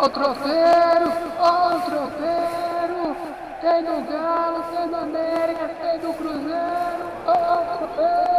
[0.00, 3.16] Ó o tropeiro, ó o tropeiro.
[3.60, 7.04] Tem do Galo, tem do América, tem do Cruzeiro.
[7.26, 8.38] Ó o tropeiro.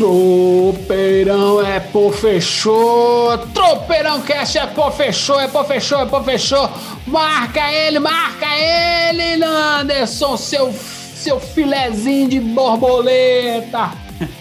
[0.00, 6.70] Tropeirão é pô fechou, Tropeirão Cast é pô fechou, é pô fechou, é pô fechou.
[7.06, 13.92] Marca ele, marca ele, Anderson, seu seu filezinho de borboleta.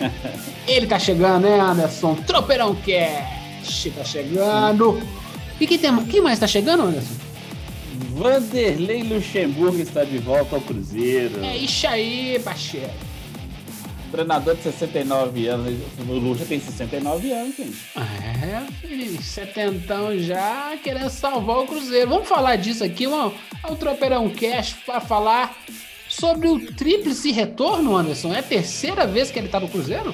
[0.67, 2.15] ele tá chegando, né, Anderson?
[2.15, 5.01] Tropeirão Cast tá chegando.
[5.59, 7.15] E quem, tem, quem mais tá chegando, Anderson?
[8.13, 11.43] Vanderlei Luxemburgo está de volta ao Cruzeiro.
[11.43, 13.08] É isso aí, parceiro
[14.09, 15.73] treinador de 69 anos.
[15.99, 17.77] O Lucha tem 69 anos, gente.
[17.95, 22.09] É, filho, setentão já querendo salvar o Cruzeiro.
[22.09, 25.57] Vamos falar disso aqui, vamos ao Tropeirão Cash para falar
[26.07, 28.33] sobre o tríplice retorno, Anderson.
[28.33, 30.13] É a terceira vez que ele tá no Cruzeiro?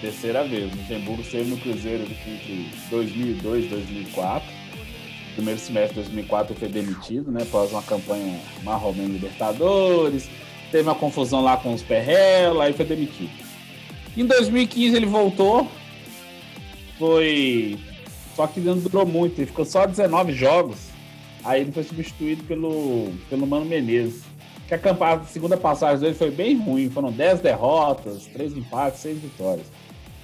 [0.00, 0.72] Terceira vez.
[0.72, 4.64] O Luxemburgo esteve no Cruzeiro entre 2002 e 2004
[5.34, 7.42] primeiro semestre de 2004 ele foi demitido, né?
[7.42, 10.28] Após uma campanha marromeno Libertadores,
[10.74, 13.30] teve uma confusão lá com os Perrela, aí foi demitido.
[14.16, 15.68] Em 2015 ele voltou,
[16.98, 17.78] foi.
[18.34, 20.88] Só que não durou muito, ele ficou só 19 jogos.
[21.44, 24.24] Aí ele foi substituído pelo, pelo Mano Menezes.
[24.66, 28.98] Que a, campanha, a segunda passagem dele foi bem ruim, foram 10 derrotas, 3 empates,
[29.02, 29.66] 6 vitórias.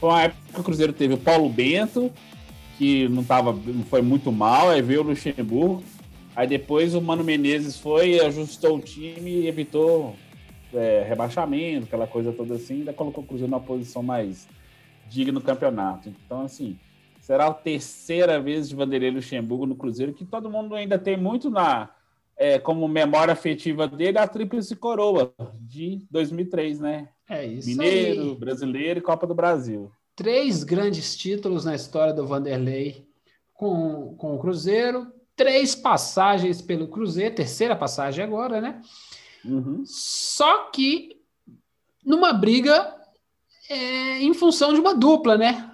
[0.00, 2.10] Foi uma época que o Cruzeiro teve o Paulo Bento,
[2.76, 5.84] que não, tava, não foi muito mal, aí veio o Luxemburgo.
[6.34, 10.16] Aí depois o Mano Menezes foi, ajustou o time e evitou
[10.74, 14.48] é, rebaixamento, aquela coisa toda assim, ainda colocou o Cruzeiro numa posição mais
[15.08, 16.08] digna no campeonato.
[16.08, 16.78] Então, assim,
[17.20, 21.50] será a terceira vez de Vanderlei Luxemburgo no Cruzeiro, que todo mundo ainda tem muito
[21.50, 21.90] na
[22.36, 27.08] é, como memória afetiva dele a Tríplice Coroa de 2003, né?
[27.28, 28.34] É isso Mineiro, aí.
[28.34, 29.92] Brasileiro e Copa do Brasil.
[30.16, 33.06] Três grandes títulos na história do Vanderlei
[33.52, 35.06] com, com o Cruzeiro,
[35.36, 38.80] três passagens pelo Cruzeiro, terceira passagem agora, né?
[39.44, 39.82] Uhum.
[39.86, 41.20] Só que
[42.04, 42.94] numa briga
[43.68, 45.70] é, em função de uma dupla, né?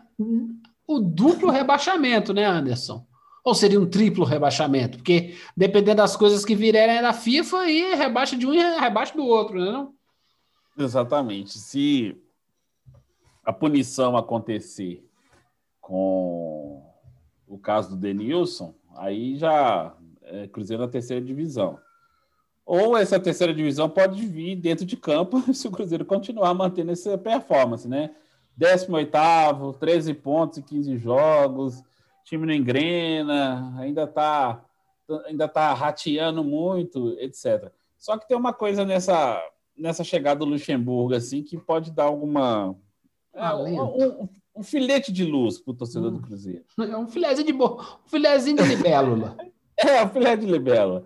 [0.86, 3.06] O duplo rebaixamento, né, Anderson?
[3.42, 4.98] Ou seria um triplo rebaixamento?
[4.98, 9.24] Porque dependendo das coisas que vierem da FIFA, aí rebaixa de um e rebaixa do
[9.24, 9.70] outro, né?
[9.70, 9.94] Não?
[10.78, 11.58] Exatamente.
[11.58, 12.20] Se
[13.44, 15.04] a punição acontecer
[15.80, 16.84] com
[17.46, 21.78] o caso do Denilson, aí já é Cruzeiro na terceira divisão.
[22.66, 27.16] Ou essa terceira divisão pode vir dentro de campo se o Cruzeiro continuar mantendo essa
[27.16, 28.10] performance, né?
[28.56, 31.82] 18, 13 pontos em 15 jogos,
[32.24, 34.62] time não engrena, ainda está
[35.26, 37.70] ainda tá rateando muito, etc.
[37.96, 39.40] Só que tem uma coisa nessa,
[39.76, 42.76] nessa chegada do Luxemburgo, assim, que pode dar alguma.
[43.32, 46.16] Ah, um, um, um, filete de luz para o torcedor hum.
[46.16, 46.64] do Cruzeiro.
[46.78, 47.80] É um filézinho de, bo...
[47.80, 49.36] um filézinho de libélula.
[49.76, 51.04] é, um filé de libélula.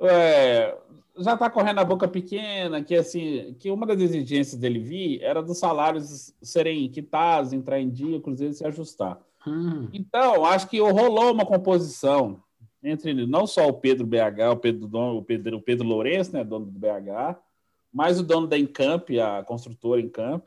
[0.00, 0.76] É,
[1.18, 5.42] já está correndo a boca pequena, que assim, que uma das exigências dele vir era
[5.42, 9.18] dos salários serem quitados, entrar em dia, o Cruzeiro se ajustar.
[9.46, 9.88] Hum.
[9.92, 12.42] Então, acho que rolou uma composição
[12.82, 16.66] entre não só o Pedro BH, o Pedro, o Pedro, o Pedro Lourenço, né, dono
[16.66, 17.38] do BH,
[17.92, 20.46] mas o dono da Encamp, a construtora Encamp,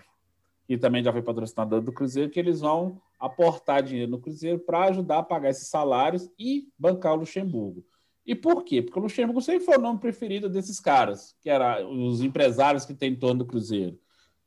[0.67, 4.85] que também já foi patrocinador do Cruzeiro, que eles vão aportar dinheiro no Cruzeiro para
[4.85, 7.83] ajudar a pagar esses salários e bancar o Luxemburgo.
[8.25, 8.81] E por quê?
[8.81, 12.93] Porque o Luxemburgo sempre foi o nome preferido desses caras, que eram os empresários que
[12.93, 13.97] tem em torno do Cruzeiro.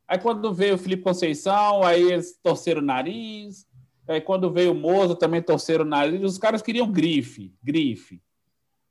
[0.07, 3.67] Aí quando veio o Felipe Conceição, aí eles torceram o nariz.
[4.07, 6.23] Aí quando veio o Moza, também torceram o nariz.
[6.23, 8.23] Os caras queriam grife, grife.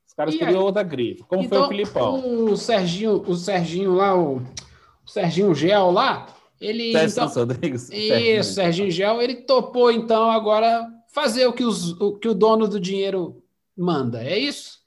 [0.05, 0.65] Os caras e queriam aí?
[0.65, 2.45] outra grife, como então, foi o Filipão.
[2.51, 6.27] O Serginho, o Serginho lá, o, o Serginho Gel lá,
[6.59, 6.91] ele.
[6.91, 7.89] Sérgio então, Rodrigues.
[7.89, 12.67] Isso, Serginho Gel, ele topou então agora fazer o que, os, o que o dono
[12.67, 13.42] do dinheiro
[13.77, 14.23] manda.
[14.23, 14.83] É isso?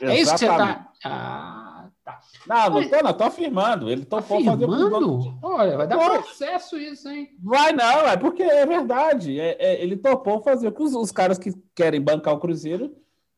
[0.00, 0.92] É isso que você está.
[1.04, 2.20] Ah, tá.
[2.46, 3.90] Não, não estou, não, estou afirmando.
[3.90, 7.28] Ele topou fazer o Olha, vai dar Pô, processo isso, hein?
[7.40, 9.38] Vai não, é porque é verdade.
[9.38, 12.96] É, é, ele topou fazer o que os, os, caras que querem bancar o Cruzeiro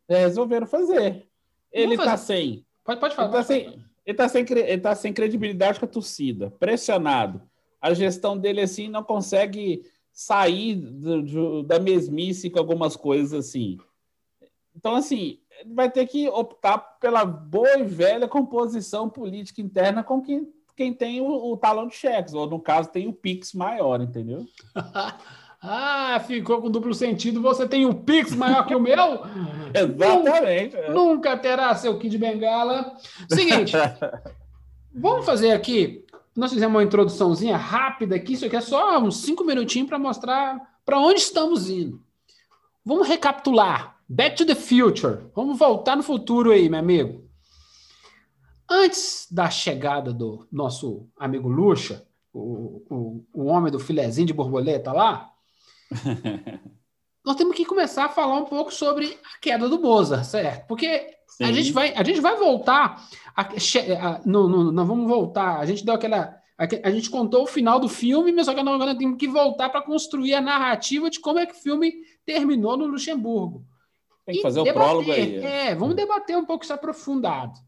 [0.08, 1.26] é, resolveram fazer.
[1.70, 2.64] Ele está sem.
[2.84, 3.28] Pode, pode falar.
[3.28, 7.42] Ele está sem, ele tá sem, ele tá sem credibilidade com a torcida, pressionado.
[7.80, 9.82] A gestão dele, assim, não consegue
[10.12, 13.78] sair do, do, da mesmice com algumas coisas assim.
[14.76, 15.38] Então, assim,
[15.74, 21.20] vai ter que optar pela boa e velha composição política interna com quem, quem tem
[21.20, 24.46] o, o talão de cheques, ou no caso tem o Pix maior, entendeu?
[25.64, 27.40] Ah, ficou com duplo sentido.
[27.40, 29.20] Você tem um Pix maior que o meu?
[29.72, 30.74] Exatamente.
[30.74, 30.92] Nunca, é.
[30.92, 32.96] nunca terá seu Kid Bengala.
[33.28, 33.72] Seguinte,
[34.92, 36.04] vamos fazer aqui.
[36.34, 38.32] Nós fizemos uma introduçãozinha rápida aqui.
[38.32, 42.02] Isso aqui é só uns cinco minutinhos para mostrar para onde estamos indo.
[42.84, 43.96] Vamos recapitular.
[44.14, 45.20] Back to the future.
[45.34, 47.24] Vamos voltar no futuro aí, meu amigo.
[48.68, 54.92] Antes da chegada do nosso amigo Lucha, o, o, o homem do filezinho de borboleta
[54.92, 55.30] lá,
[57.24, 60.66] nós temos que começar a falar um pouco sobre a queda do Mozart, certo?
[60.66, 63.02] Porque a gente, vai, a gente vai voltar.
[63.34, 65.58] A, a, não, não, não vamos voltar.
[65.58, 66.36] A gente deu aquela.
[66.58, 69.70] A, a gente contou o final do filme, mas só que agora temos que voltar
[69.70, 71.94] para construir a narrativa de como é que o filme
[72.26, 73.71] terminou no Luxemburgo.
[74.24, 75.36] Tem que fazer debater, o prólogo aí.
[75.44, 77.58] É, vamos debater um pouco isso aprofundado.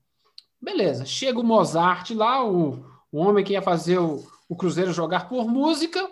[0.60, 5.28] Beleza, chega o Mozart lá, o, o homem que ia fazer o, o Cruzeiro jogar
[5.28, 6.08] por música.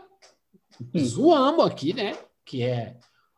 [0.98, 2.16] Zoamos aqui, né?
[2.44, 2.96] Que é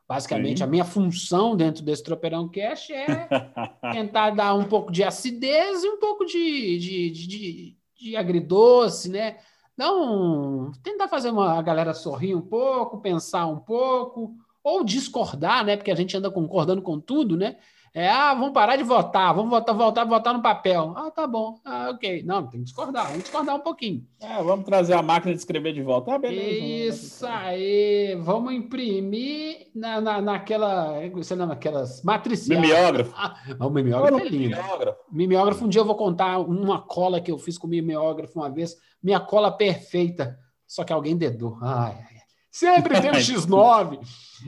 [0.08, 0.64] basicamente Sim.
[0.64, 3.28] a minha função dentro desse Tropeirão Cash é
[3.92, 9.10] tentar dar um pouco de acidez e um pouco de, de, de, de, de agridoce,
[9.10, 9.38] né?
[9.76, 15.76] Não, tentar fazer uma, a galera sorrir um pouco, pensar um pouco, ou discordar, né?
[15.76, 17.56] Porque a gente anda concordando com tudo, né?
[17.96, 20.92] É, ah, vamos parar de votar, vamos votar, voltar, votar no papel.
[20.96, 21.60] Ah, tá bom.
[21.64, 22.24] Ah, ok.
[22.24, 24.04] Não, tem que discordar, vamos discordar um pouquinho.
[24.20, 26.12] É, vamos trazer a máquina de escrever de volta.
[26.12, 26.96] Ah, beleza.
[26.96, 28.16] Isso aí.
[28.20, 32.60] Vamos imprimir na, na, naquela, sei lá, naquelas matriciais.
[32.60, 33.14] Mimeógrafo.
[33.16, 34.56] Ah, o mimeógrafo é lindo.
[34.56, 34.98] Mimeógrafo.
[35.12, 38.50] mimeógrafo, um dia eu vou contar uma cola que eu fiz com o mimeógrafo uma
[38.50, 38.76] vez.
[39.00, 41.58] Minha cola perfeita, só que alguém dedou.
[41.62, 42.13] Ai, ai.
[42.54, 43.98] Sempre tem um X9.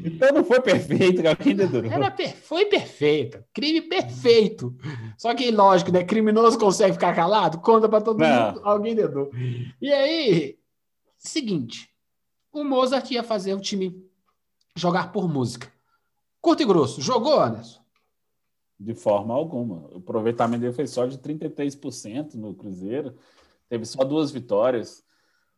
[0.05, 1.91] Então não foi perfeito, alguém dedurou.
[1.91, 2.37] Era per...
[2.37, 3.45] Foi perfeito.
[3.53, 4.77] Crime perfeito.
[5.19, 6.05] Só que, lógico, né?
[6.05, 7.59] Criminoso consegue ficar calado?
[7.59, 8.47] Conta para todo não.
[8.47, 8.61] mundo.
[8.63, 9.33] Alguém dedou.
[9.83, 10.57] E aí,
[11.19, 11.91] seguinte.
[12.53, 14.01] O Mozart ia fazer o time
[14.77, 15.73] jogar por música.
[16.41, 17.03] Curto e grosso.
[17.03, 17.81] Jogou, Anderson?
[18.79, 19.89] De forma alguma.
[19.93, 23.17] O aproveitamento dele foi só de 33% no Cruzeiro.
[23.69, 25.05] Teve só duas vitórias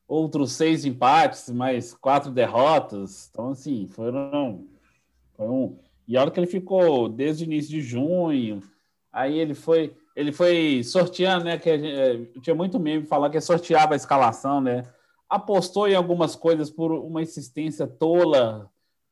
[0.09, 3.29] outros seis empates, mais quatro derrotas.
[3.31, 4.67] Então, assim, foram.
[5.37, 5.79] Foi um.
[6.09, 8.63] E a hora que ele ficou desde o início de junho,
[9.13, 9.95] aí ele foi.
[10.17, 11.59] Ele foi sorteando, né?
[11.59, 11.95] Que gente,
[12.35, 14.83] é, tinha muito meme falar que sorteava a escalação, né?
[15.29, 18.69] Apostou em algumas coisas por uma insistência tola,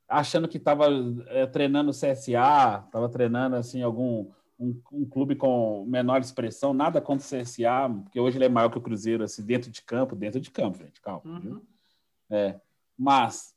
[0.09, 0.87] achando que estava
[1.29, 4.27] é, treinando CSA, estava treinando assim algum
[4.59, 8.71] um, um, clube com menor expressão, nada contra o CSA, porque hoje ele é maior
[8.71, 11.23] que o Cruzeiro, assim, dentro de campo, dentro de campo, gente, calma.
[11.25, 11.61] Uhum.
[12.31, 12.59] É,
[12.99, 13.55] mas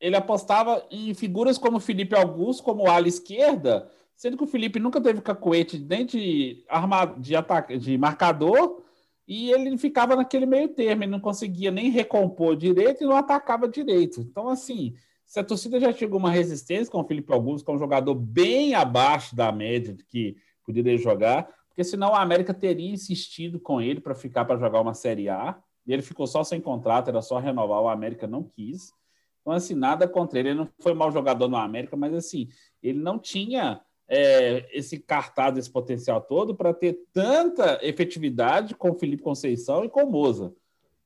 [0.00, 5.00] ele apostava em figuras como Felipe Augusto, como ala esquerda, sendo que o Felipe nunca
[5.00, 8.82] teve cacuete nem de, arma, de, ataque, de marcador,
[9.26, 13.66] e ele ficava naquele meio termo, ele não conseguia nem recompor direito e não atacava
[13.66, 14.20] direito.
[14.20, 14.94] Então, assim,
[15.34, 18.14] se a torcida já tinha alguma resistência com o Felipe Augusto, que é um jogador
[18.14, 23.98] bem abaixo da média que poderia jogar, porque senão o América teria insistido com ele
[23.98, 27.40] para ficar para jogar uma Série A, e ele ficou só sem contrato, era só
[27.40, 28.92] renovar, o América não quis.
[29.40, 30.50] Então, assim, nada contra ele.
[30.50, 32.46] Ele não foi mau jogador no América, mas, assim,
[32.80, 38.94] ele não tinha é, esse cartaz, esse potencial todo para ter tanta efetividade com o
[38.94, 40.54] Felipe Conceição e com o Moza.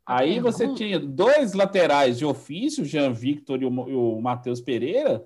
[0.09, 5.23] Aí você tinha dois laterais de ofício, Jean Victor e o, o Matheus Pereira,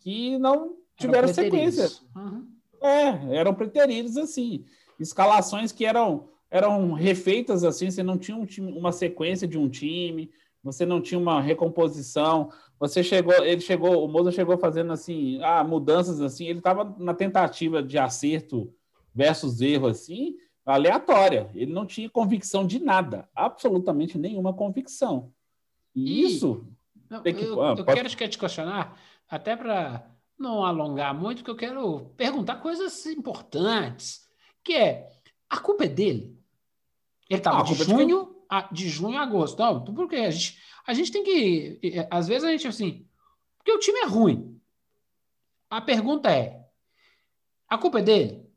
[0.00, 1.90] que não tiveram sequência.
[2.16, 2.48] Uhum.
[2.80, 4.64] É, eram preteridos assim.
[4.98, 9.68] Escalações que eram, eram refeitas assim, você não tinha um time, uma sequência de um
[9.68, 10.30] time,
[10.64, 12.50] você não tinha uma recomposição.
[12.80, 17.12] Você chegou, ele chegou, o Moza chegou fazendo assim, ah, mudanças assim, ele estava na
[17.12, 18.72] tentativa de acerto
[19.14, 21.50] versus erro assim, aleatória.
[21.54, 25.32] Ele não tinha convicção de nada, absolutamente nenhuma convicção.
[25.94, 26.66] E, e isso.
[27.08, 28.16] Não, que, eu, ah, eu pode...
[28.16, 30.06] quero te questionar, até para
[30.38, 34.28] não alongar muito, porque eu quero perguntar coisas importantes.
[34.64, 35.10] Que é,
[35.50, 36.38] a culpa é dele?
[37.28, 39.58] Ele estava ah, de, junho, de, a, de junho a agosto.
[39.58, 41.80] Não, porque a gente, a gente tem que.
[42.10, 43.06] Às vezes a gente assim.
[43.58, 44.60] Porque o time é ruim.
[45.70, 46.64] A pergunta é:
[47.68, 48.51] a culpa é dele?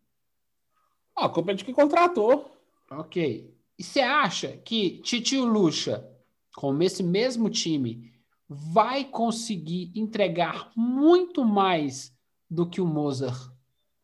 [1.16, 2.52] A culpa é de quem contratou.
[2.92, 3.54] Ok.
[3.78, 6.08] E você acha que Titio Lucha,
[6.56, 8.12] com esse mesmo time,
[8.48, 12.14] vai conseguir entregar muito mais
[12.50, 13.52] do que o Mozart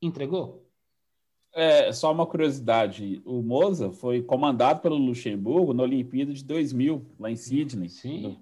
[0.02, 0.68] entregou?
[1.54, 3.22] É, só uma curiosidade.
[3.26, 7.90] O Mozart foi comandado pelo Luxemburgo na Olimpíada de 2000, lá em Sydney.
[7.90, 8.22] Sim.
[8.22, 8.38] No,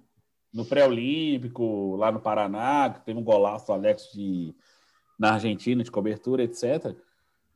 [0.53, 4.53] no pré-olímpico, lá no Paraná, que teve um golaço do Alex de,
[5.17, 6.95] na Argentina de cobertura, etc.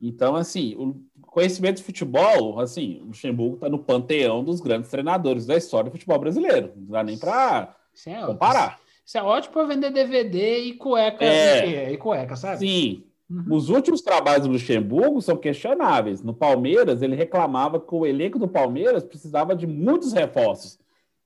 [0.00, 5.46] Então, assim, o conhecimento de futebol, assim, o Luxemburgo está no panteão dos grandes treinadores
[5.46, 6.72] da história do futebol brasileiro.
[6.76, 7.74] Não dá nem para
[8.06, 8.78] é comparar.
[9.04, 11.90] Isso é ótimo para vender DVD e cueca, É.
[11.90, 12.58] e, e cueca, sabe?
[12.58, 13.04] Sim.
[13.28, 13.56] Uhum.
[13.56, 16.22] Os últimos trabalhos do Luxemburgo são questionáveis.
[16.22, 20.78] No Palmeiras, ele reclamava que o elenco do Palmeiras precisava de muitos reforços.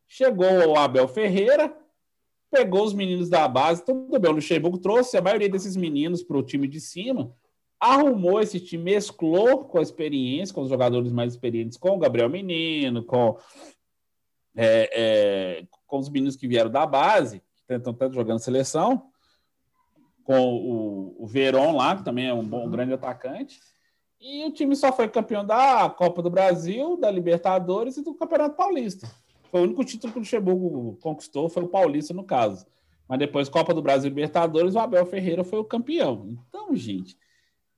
[0.06, 1.74] Chegou o Abel Ferreira,
[2.50, 4.30] pegou os meninos da base, tudo bem.
[4.30, 7.32] O Luxemburgo trouxe a maioria desses meninos para o time de cima,
[7.80, 12.28] arrumou esse time, mesclou com a experiência, com os jogadores mais experientes, com o Gabriel
[12.28, 13.36] Menino, com,
[14.56, 19.10] é, é, com os meninos que vieram da base, que estão tanto jogando seleção,
[20.24, 23.58] com o, o Veron lá, que também é um bom, um grande atacante.
[24.20, 28.56] E o time só foi campeão da Copa do Brasil, da Libertadores e do Campeonato
[28.56, 29.08] Paulista.
[29.50, 32.66] Foi o único título que o Luxemburgo conquistou, foi o Paulista, no caso.
[33.08, 36.36] Mas depois, Copa do Brasil e Libertadores, o Abel Ferreira foi o campeão.
[36.48, 37.16] Então, gente,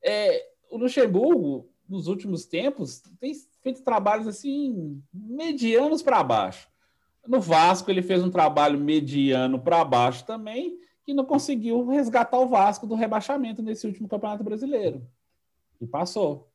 [0.02, 6.68] é, o Luxemburgo, nos últimos tempos, tem feito trabalhos assim, medianos para baixo.
[7.26, 12.48] No Vasco, ele fez um trabalho mediano para baixo também, que não conseguiu resgatar o
[12.48, 15.06] Vasco do rebaixamento nesse último Campeonato Brasileiro.
[15.80, 16.50] E passou.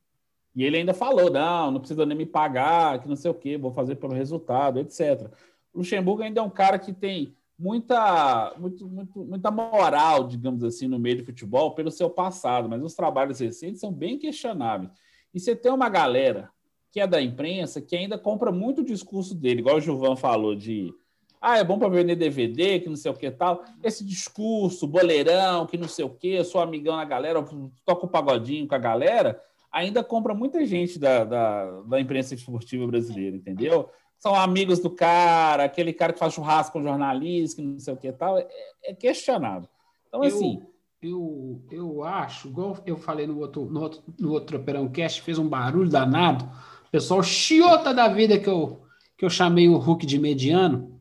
[0.56, 3.58] E ele ainda falou: não, não precisa nem me pagar, que não sei o quê,
[3.58, 5.30] vou fazer pelo resultado, etc.
[5.74, 10.88] O Luxemburgo ainda é um cara que tem muita, muito, muito, muita moral, digamos assim,
[10.88, 14.92] no meio do futebol pelo seu passado, mas os trabalhos recentes são bem questionáveis.
[15.34, 16.50] E você tem uma galera
[16.92, 20.56] que é da imprensa que ainda compra muito o discurso dele, igual o Gilvan falou,
[20.56, 20.94] de
[21.42, 23.64] ah, é bom para vender DVD, que não sei o que tal.
[23.84, 27.46] Esse discurso, boleirão, que não sei o que, sou amigão na galera,
[27.86, 29.40] toco o pagodinho com a galera,
[29.72, 33.90] ainda compra muita gente da, da, da imprensa esportiva brasileira, entendeu?
[34.26, 37.98] São amigos do cara, aquele cara que faz churrasco com jornalista, que não sei o
[37.98, 38.48] que tal, é,
[38.86, 39.70] é questionável.
[40.08, 40.62] Então, Eu- assim,
[41.00, 45.48] Eu, eu acho, igual eu falei no outro, no outro, no outro Cast, fez um
[45.48, 46.44] barulho danado.
[46.88, 48.82] O pessoal chiota da vida que eu,
[49.16, 51.00] que eu chamei o Hulk de mediano.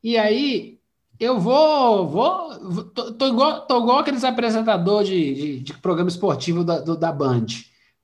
[0.00, 0.78] E aí,
[1.18, 2.06] eu vou.
[2.06, 6.78] vou, vou- tô, tô igual, tô igual aqueles apresentadores de, de, de programa esportivo da,
[6.78, 7.46] do- da Band.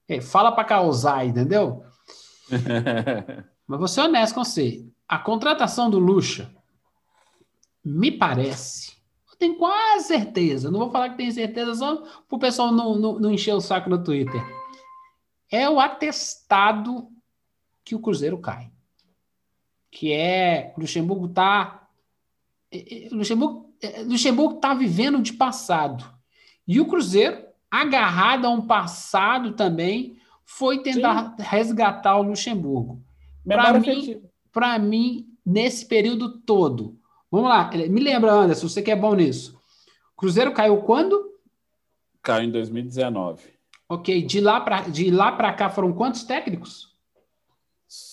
[0.08, 1.84] É, fala para causar, entendeu?
[3.66, 4.84] Mas vou ser honesto com você.
[5.08, 6.54] A contratação do Lucha
[7.84, 8.94] me parece.
[9.30, 10.70] Eu tenho quase certeza.
[10.70, 13.60] Não vou falar que tenho certeza só para o pessoal não, não, não encher o
[13.60, 14.42] saco no Twitter.
[15.50, 17.08] É o atestado
[17.84, 18.70] que o Cruzeiro cai.
[19.90, 20.72] Que é.
[20.76, 21.86] O Luxemburgo está.
[23.12, 26.04] Luxemburgo, eh, Luxemburgo está vivendo de passado.
[26.66, 33.03] E o Cruzeiro, agarrado a um passado também, foi tentar resgatar o Luxemburgo
[33.44, 34.20] memória mim- afetiva.
[34.52, 36.98] para mim, nesse período todo.
[37.30, 39.58] Vamos lá, me lembra, Anderson, você que é bom nisso.
[40.16, 41.32] Cruzeiro caiu quando?
[42.22, 43.42] Caiu em 2019.
[43.88, 46.94] Ok, de lá para de lá para cá foram quantos técnicos?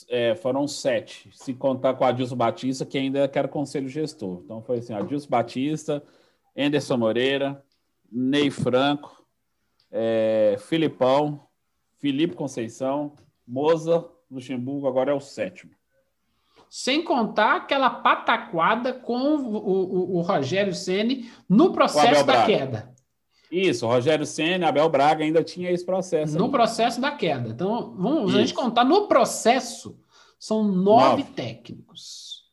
[0.09, 4.41] É, foram sete, se contar com o Adilson Batista, que ainda quer conselho gestor.
[4.43, 6.03] Então foi assim: Adilson Batista,
[6.55, 7.63] Anderson Moreira,
[8.11, 9.23] Ney Franco,
[9.89, 11.47] é, Filipão,
[12.00, 13.13] Felipe Conceição,
[13.47, 15.71] Moza, Luxemburgo, agora é o sétimo.
[16.69, 22.91] Sem contar aquela pataquada com o, o- o Rogério Ceni no processo da queda.
[23.51, 26.38] Isso, Rogério Senna, Abel Braga ainda tinha esse processo.
[26.38, 27.50] No processo da queda.
[27.50, 28.55] Então, vamos a gente Isso.
[28.55, 30.00] contar no processo,
[30.39, 31.23] são nove, Nove.
[31.33, 32.45] técnicos.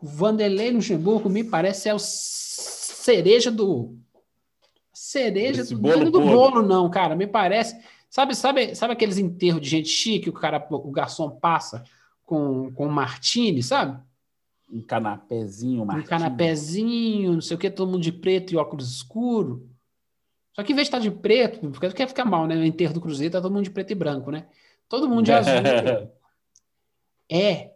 [0.00, 3.98] O Vanderlei Luxemburgo me parece é o cereja do
[4.92, 7.76] cereja Esse do, bolo do bolo não, cara, me parece.
[8.10, 11.84] Sabe, sabe, sabe aqueles enterros de gente chique, o cara o garçom passa
[12.24, 14.02] com com martini, sabe?
[14.70, 16.08] Um canapézinho, Um Martins.
[16.08, 19.68] canapézinho, não sei o que, todo mundo de preto e óculos escuro.
[20.52, 22.56] Só que em vez de estar de preto, porque quer ficar mal, né?
[22.56, 24.46] No enterro do Cruzeiro tá todo mundo de preto e branco, né?
[24.88, 25.52] Todo mundo de azul.
[27.32, 27.74] É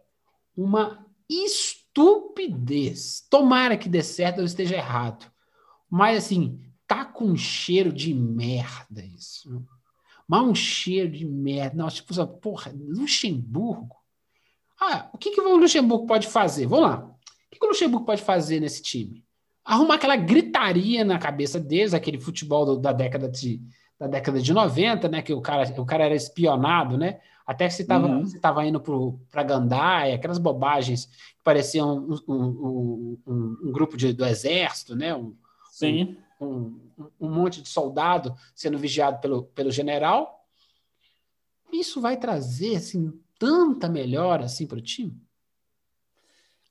[0.56, 3.24] uma estupidez.
[3.30, 5.30] Tomara que dê certo ou esteja errado.
[5.88, 9.64] Mas assim, tá com um cheiro de merda isso.
[10.26, 11.76] Mas um cheiro de merda.
[11.76, 13.96] Não, tipo, porra, Luxemburgo.
[14.80, 16.66] Ah, o que, que o Luxemburgo pode fazer?
[16.66, 16.98] Vamos lá.
[17.06, 19.24] O que, que o Luxemburgo pode fazer nesse time?
[19.64, 23.62] Arrumar aquela gritaria na cabeça deles, aquele futebol do- da década de,
[23.98, 25.22] da década de 90, né?
[25.22, 27.20] Que o cara, o cara era espionado, né?
[27.46, 28.40] Até que você estava Uhum.
[28.40, 28.82] tava indo
[29.30, 35.14] para Gandaia, aquelas bobagens que pareciam um, um- um- um- grupo de- do exército, né?
[35.70, 36.16] Sim.
[36.44, 36.80] Um,
[37.20, 40.46] um monte de soldado sendo vigiado pelo, pelo general.
[41.72, 45.20] Isso vai trazer assim, tanta melhora assim, para o time?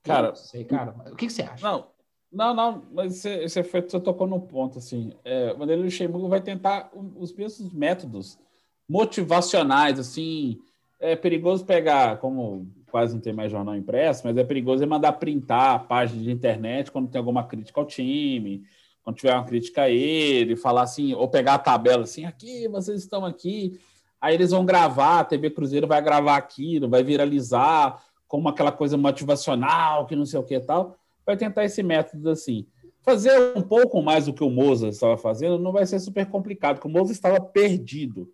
[0.03, 0.95] Cara, não sei, cara.
[1.11, 1.65] O que, que você acha?
[1.65, 1.87] Não,
[2.31, 5.13] não, não, mas você, você, foi, você tocou no ponto, assim.
[5.23, 8.39] É, o Vanderlei Luxemburgo vai tentar os mesmos métodos
[8.87, 10.59] motivacionais, assim,
[10.99, 15.13] é perigoso pegar, como quase não tem mais jornal impresso, mas é perigoso é mandar
[15.13, 18.63] printar a página de internet quando tem alguma crítica ao time,
[19.03, 23.01] quando tiver uma crítica a ele, falar assim, ou pegar a tabela assim, aqui, vocês
[23.01, 23.79] estão aqui.
[24.19, 28.97] Aí eles vão gravar, a TV Cruzeiro vai gravar aquilo, vai viralizar como aquela coisa
[28.97, 30.97] motivacional, que não sei o que e tal.
[31.25, 32.65] Vai tentar esse método assim.
[33.01, 36.75] Fazer um pouco mais do que o Moza estava fazendo não vai ser super complicado,
[36.75, 38.31] porque o Moza estava perdido.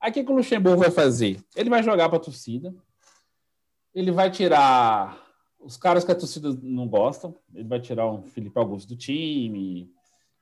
[0.00, 1.40] Aí o que, que o Luxemburgo vai fazer?
[1.56, 2.72] Ele vai jogar para a torcida,
[3.92, 5.20] ele vai tirar
[5.58, 9.90] os caras que a torcida não gostam, ele vai tirar um Felipe Augusto do time,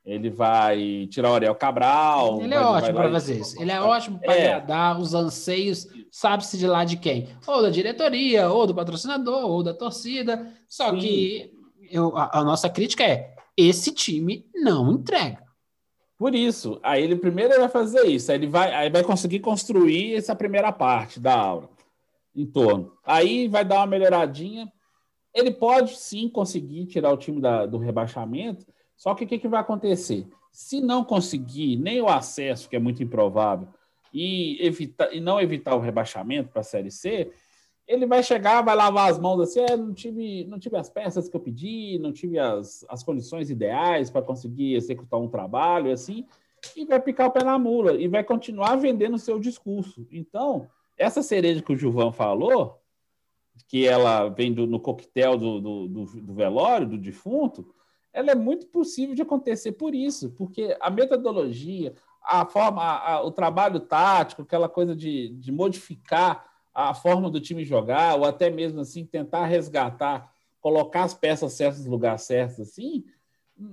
[0.05, 2.41] ele vai tirar o Ariel Cabral.
[2.43, 3.61] Ele é vai, ótimo para fazer isso.
[3.61, 4.47] Ele é ótimo para é.
[4.53, 7.29] agradar os anseios, sabe-se de lá de quem?
[7.47, 10.53] Ou da diretoria, ou do patrocinador, ou da torcida.
[10.69, 10.99] Só Sim.
[10.99, 11.55] que
[11.91, 15.43] eu, a, a, nossa crítica é: esse time não entrega.
[16.19, 20.15] Por isso, aí ele primeiro vai fazer isso, aí ele vai, aí vai conseguir construir
[20.15, 21.69] essa primeira parte da aula
[22.37, 22.93] em torno.
[23.05, 24.71] Aí vai dar uma melhoradinha.
[25.35, 28.65] Ele pode sim conseguir tirar o time da, do rebaixamento,
[28.97, 30.27] só que o que, que vai acontecer?
[30.53, 33.69] Se não conseguir nem o acesso, que é muito improvável,
[34.13, 37.33] e, evitar, e não evitar o rebaixamento para a Série C,
[37.87, 41.29] ele vai chegar, vai lavar as mãos assim, é, não, tive, não tive as peças
[41.29, 46.25] que eu pedi, não tive as, as condições ideais para conseguir executar um trabalho, assim,
[46.77, 50.07] e vai picar o pé na mula, e vai continuar vendendo o seu discurso.
[50.11, 52.81] Então, essa cereja que o Gilvão falou,
[53.69, 57.75] que ela vem do, no coquetel do, do, do, do velório, do defunto,
[58.15, 61.93] ela é muito possível de acontecer por isso, porque a metodologia,
[62.23, 67.41] a forma, a, a, o trabalho tático, aquela coisa de, de modificar a forma do
[67.41, 72.63] time jogar, ou até mesmo assim tentar resgatar, colocar as peças certas no lugar certo,
[72.63, 73.05] assim,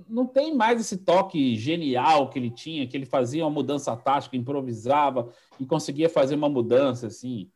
[0.08, 4.36] não tem mais esse toque genial que ele tinha, que ele fazia uma mudança tática,
[4.36, 7.50] improvisava e conseguia fazer uma mudança assim.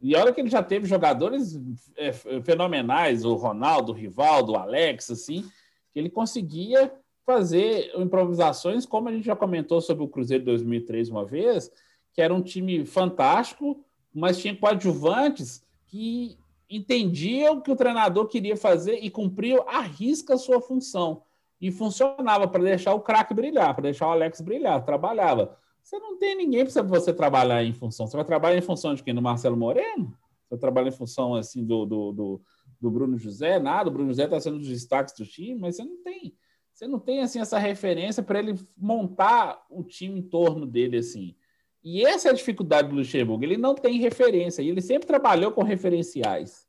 [0.00, 1.60] E olha que ele já teve jogadores
[1.96, 5.44] é, fenomenais, o Ronaldo, o Rivaldo, o Alex, assim,
[5.94, 6.92] ele conseguia
[7.24, 11.70] fazer improvisações, como a gente já comentou sobre o Cruzeiro 2003 uma vez,
[12.12, 16.36] que era um time fantástico, mas tinha coadjuvantes que
[16.68, 21.22] entendiam o que o treinador queria fazer e cumpriam a risca a sua função.
[21.60, 25.56] E funcionava para deixar o craque brilhar, para deixar o Alex brilhar, trabalhava.
[25.82, 28.06] Você não tem ninguém para você trabalhar em função.
[28.06, 29.14] Você vai trabalhar em função de quem?
[29.14, 30.16] Do Marcelo Moreno?
[30.48, 32.40] Você trabalha em função assim do, do, do
[32.80, 35.76] do Bruno José, nada, o Bruno José está sendo um dos destaques do time, mas
[35.76, 36.34] você não tem,
[36.72, 41.36] você não tem assim essa referência para ele montar o time em torno dele assim.
[41.82, 45.52] E essa é a dificuldade do Luxemburgo, ele não tem referência, e ele sempre trabalhou
[45.52, 46.66] com referenciais.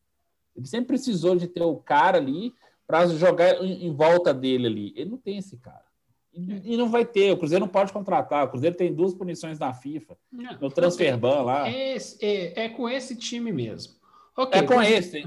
[0.56, 2.54] Ele sempre precisou de ter o cara ali
[2.86, 4.93] para jogar em, volta dele ali.
[4.97, 5.86] Ele não tem esse cara.
[6.34, 7.32] E, e, não vai ter.
[7.32, 8.45] O Cruzeiro não pode contratar.
[8.45, 11.69] O Cruzeiro tem duas punições na FIFA, não, no transfer ban lá.
[11.69, 14.00] É, é, é com esse time mesmo.
[14.43, 15.23] Okay, é com esse.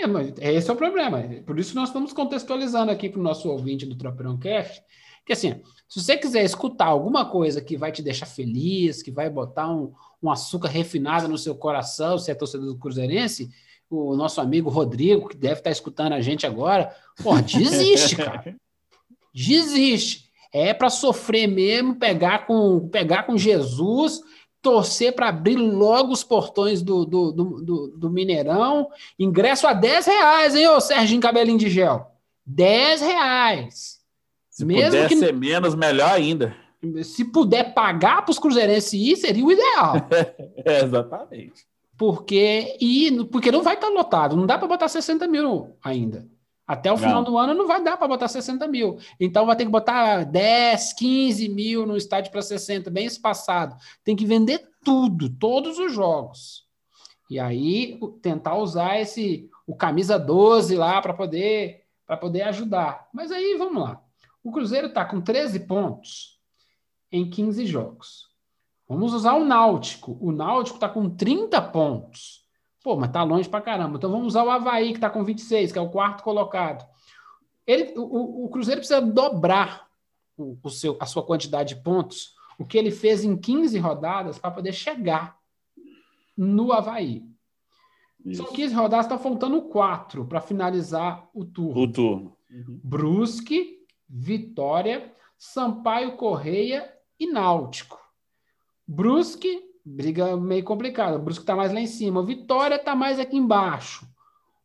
[0.00, 1.22] É, mas esse é o problema.
[1.44, 4.82] Por isso nós estamos contextualizando aqui para o nosso ouvinte do Tropeirão Cast,
[5.24, 9.28] que assim, se você quiser escutar alguma coisa que vai te deixar feliz, que vai
[9.28, 13.50] botar um, um açúcar refinado no seu coração, se é torcedor do Cruzeirense,
[13.90, 18.56] o nosso amigo Rodrigo, que deve estar escutando a gente agora, pô, desiste, cara.
[19.32, 20.28] Desiste.
[20.52, 24.20] É para sofrer mesmo, pegar com, pegar com Jesus
[24.62, 28.88] torcer para abrir logo os portões do, do, do, do, Mineirão.
[29.18, 32.06] Ingresso a 10 reais, hein, ô Serginho Cabelinho de Gel?
[32.44, 33.98] 10 reais.
[34.50, 35.16] Se Mesmo puder que...
[35.16, 36.56] ser menos, melhor ainda.
[37.02, 39.94] Se puder pagar para os cruzeirenses ir, seria o ideal.
[40.64, 41.66] é, exatamente.
[41.96, 46.26] Porque, e, porque não vai estar lotado, não dá para botar 60 mil ainda.
[46.68, 47.24] Até o final não.
[47.24, 48.98] do ano não vai dar para botar 60 mil.
[49.18, 53.74] Então vai ter que botar 10, 15 mil no estádio para 60, bem espaçado.
[54.04, 56.68] Tem que vender tudo, todos os jogos.
[57.30, 63.08] E aí tentar usar esse o camisa 12 lá para poder para poder ajudar.
[63.14, 64.02] Mas aí vamos lá.
[64.44, 66.38] O Cruzeiro está com 13 pontos
[67.10, 68.28] em 15 jogos.
[68.86, 70.18] Vamos usar o Náutico.
[70.20, 72.47] O Náutico está com 30 pontos
[72.88, 73.98] Pô, mas tá longe pra caramba.
[73.98, 76.88] Então vamos usar o Havaí, que tá com 26, que é o quarto colocado.
[77.66, 79.86] Ele, o, o Cruzeiro precisa dobrar
[80.38, 84.38] o, o, seu, a sua quantidade de pontos, o que ele fez em 15 rodadas,
[84.38, 85.36] para poder chegar
[86.34, 87.26] no Havaí.
[88.24, 88.42] Isso.
[88.42, 91.82] São 15 rodadas, está faltando quatro para finalizar o turno.
[91.82, 92.36] O turno.
[92.50, 92.80] Uhum.
[92.82, 98.00] Brusque, Vitória, Sampaio Correia e Náutico.
[98.86, 101.16] Brusque, briga meio complicada.
[101.16, 102.20] O Brusque está mais lá em cima.
[102.20, 104.06] O Vitória está mais aqui embaixo.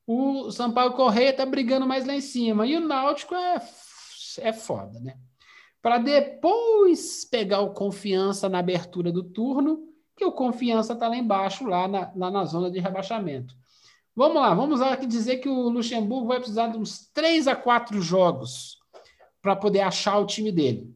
[0.05, 2.67] O Sampaio Correia está brigando mais lá em cima.
[2.67, 3.61] E o Náutico é,
[4.39, 5.17] é foda, né?
[5.81, 11.65] Para depois pegar o confiança na abertura do turno que o Confiança está lá embaixo,
[11.65, 13.55] lá na, lá na zona de rebaixamento.
[14.15, 17.99] Vamos lá, vamos aqui dizer que o Luxemburgo vai precisar de uns 3 a 4
[17.99, 18.77] jogos
[19.41, 20.95] para poder achar o time dele.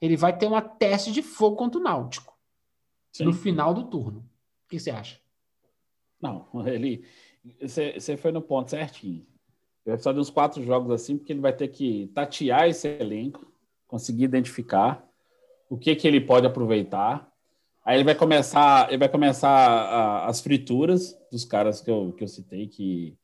[0.00, 2.29] Ele vai ter uma teste de fogo contra o Náutico
[3.12, 3.24] Sim.
[3.24, 4.20] no final do turno.
[4.66, 5.18] O que você acha?
[6.20, 7.04] Não, ele.
[7.60, 9.26] Você foi no ponto certinho.
[9.84, 13.50] Vai precisar de uns quatro jogos assim, porque ele vai ter que tatear esse elenco,
[13.88, 15.04] conseguir identificar
[15.70, 17.30] o que, que ele pode aproveitar.
[17.82, 22.22] Aí ele vai começar, ele vai começar a, as frituras dos caras que eu, que
[22.22, 23.16] eu citei que,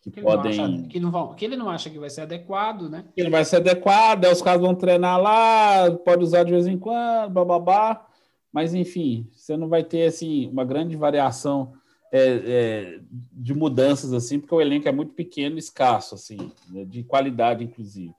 [0.00, 0.60] que, que podem.
[0.60, 3.04] Acha, que, não vão, que ele não acha que vai ser adequado, né?
[3.14, 6.66] Que ele vai ser adequado, aí os caras vão treinar lá, pode usar de vez
[6.66, 8.08] em quando, bababá.
[8.52, 11.72] Mas enfim, você não vai ter assim, uma grande variação
[12.12, 13.00] é, é,
[13.32, 16.36] de mudanças assim, porque o elenco é muito pequeno e escasso, assim,
[16.68, 18.14] né, de qualidade, inclusive.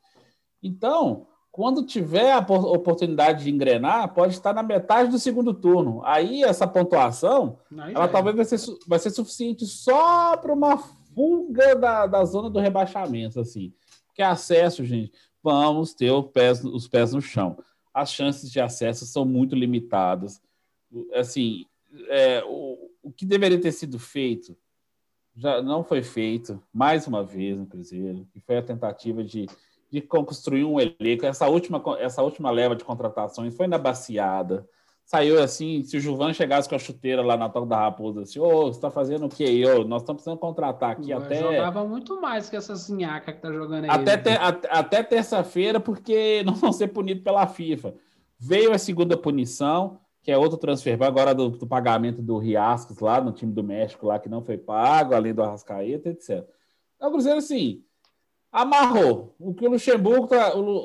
[0.62, 6.02] Então, quando tiver a oportunidade de engrenar, pode estar na metade do segundo turno.
[6.04, 8.08] Aí essa pontuação, Aí ela é.
[8.08, 10.80] talvez vai ser, vai ser suficiente só para uma
[11.14, 13.72] fuga da, da zona do rebaixamento, assim.
[14.08, 15.12] Porque acesso, gente,
[15.44, 17.56] vamos ter pés, os pés no chão.
[17.94, 20.42] As chances de acesso são muito limitadas.
[21.14, 21.66] Assim,
[22.10, 24.58] é, o, o que deveria ter sido feito
[25.36, 29.48] já não foi feito, mais uma vez no Cruzeiro, que foi a tentativa de
[29.94, 31.24] de construir um elenco.
[31.24, 34.68] Essa última, essa última leva de contratações foi na baciada.
[35.06, 38.40] Saiu assim, se o Juvan chegasse com a chuteira lá na Toca da Raposa, assim,
[38.40, 39.44] ô, oh, você tá fazendo o quê?
[39.44, 41.42] Eu, nós estamos precisando contratar aqui Eu até...
[41.42, 43.90] Jogava muito mais que essa sinhaca que tá jogando aí.
[43.90, 44.40] Até, ter,
[44.70, 47.94] até terça-feira, porque não vão ser punidos pela FIFA.
[48.40, 53.20] Veio a segunda punição, que é outro transfer, agora do, do pagamento do Riascos lá
[53.20, 56.48] no time do México, lá que não foi pago, além do Arrascaeta, etc.
[56.96, 57.84] Então, o Cruzeiro, assim,
[58.54, 59.36] amarrou.
[59.40, 60.28] O que o Luxemburgo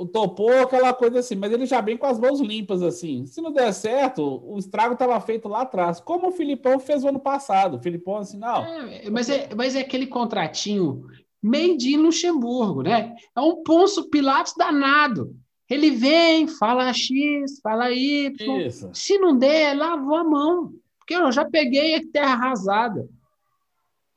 [0.07, 3.27] topou, aquela coisa assim, mas ele já vem com as mãos limpas, assim.
[3.27, 7.09] Se não der certo, o estrago estava feito lá atrás, como o Filipão fez o
[7.09, 7.77] ano passado.
[7.77, 8.65] O Filipão, assim, não.
[8.65, 11.05] É, mas, é, mas é aquele contratinho
[11.43, 13.15] made in Luxemburgo, né?
[13.37, 15.37] É um Ponço Pilatos danado.
[15.69, 18.67] Ele vem, fala X, fala Y.
[18.67, 18.89] Isso.
[18.95, 20.73] Se não der, lavou a mão.
[20.99, 23.07] Porque eu já peguei a terra arrasada.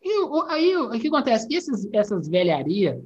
[0.01, 0.09] E
[0.47, 1.47] aí, o que acontece?
[1.51, 2.97] Esses, essas velharias,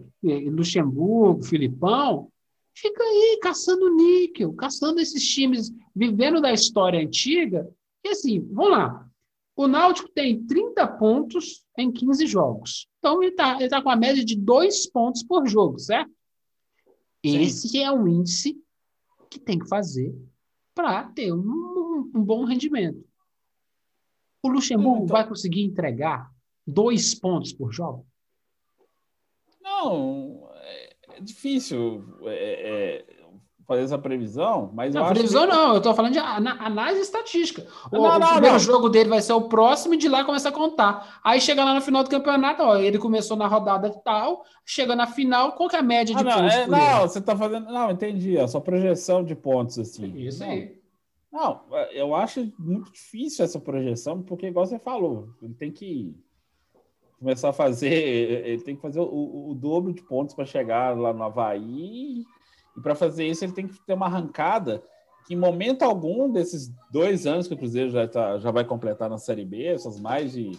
[0.50, 2.32] Luxemburgo, Filipão,
[2.74, 7.70] fica aí caçando níquel, caçando esses times, vivendo da história antiga.
[8.04, 9.10] E assim, vamos lá.
[9.56, 12.88] O Náutico tem 30 pontos em 15 jogos.
[13.00, 16.12] Então, ele está ele tá com a média de dois pontos por jogo, certo?
[17.26, 17.42] Sim.
[17.42, 18.62] Esse é um índice
[19.30, 20.14] que tem que fazer
[20.74, 23.04] para ter um, um, um, bom rendimento.
[24.44, 25.16] O Luxemburgo então...
[25.16, 26.30] vai conseguir entregar
[26.68, 28.06] dois pontos por jogo?
[29.90, 30.50] Não,
[31.16, 33.06] é difícil é, é,
[33.66, 35.54] fazer essa previsão, mas não, previsão que...
[35.54, 37.66] não, eu estou falando de análise estatística.
[37.92, 40.50] O, não, não, o primeiro jogo dele vai ser o próximo e de lá começa
[40.50, 41.20] a contar.
[41.24, 45.08] Aí chega lá no final do campeonato, ó, ele começou na rodada tal, chega na
[45.08, 46.54] final, qual que é a média de ah, pontos?
[46.54, 47.66] É, não, você está fazendo.
[47.72, 50.14] Não, entendi, a sua projeção de pontos assim.
[50.18, 50.76] Isso aí.
[51.32, 56.16] Não, eu acho muito difícil essa projeção, porque, igual você falou, ele tem que
[57.20, 61.14] começar a fazer, ele tem que fazer o, o dobro de pontos para chegar lá
[61.14, 62.26] no Havaí,
[62.78, 64.84] e para fazer isso ele tem que ter uma arrancada
[65.26, 69.10] que em momento algum desses dois anos que o Cruzeiro já, tá, já vai completar
[69.10, 70.52] na Série B, essas mais de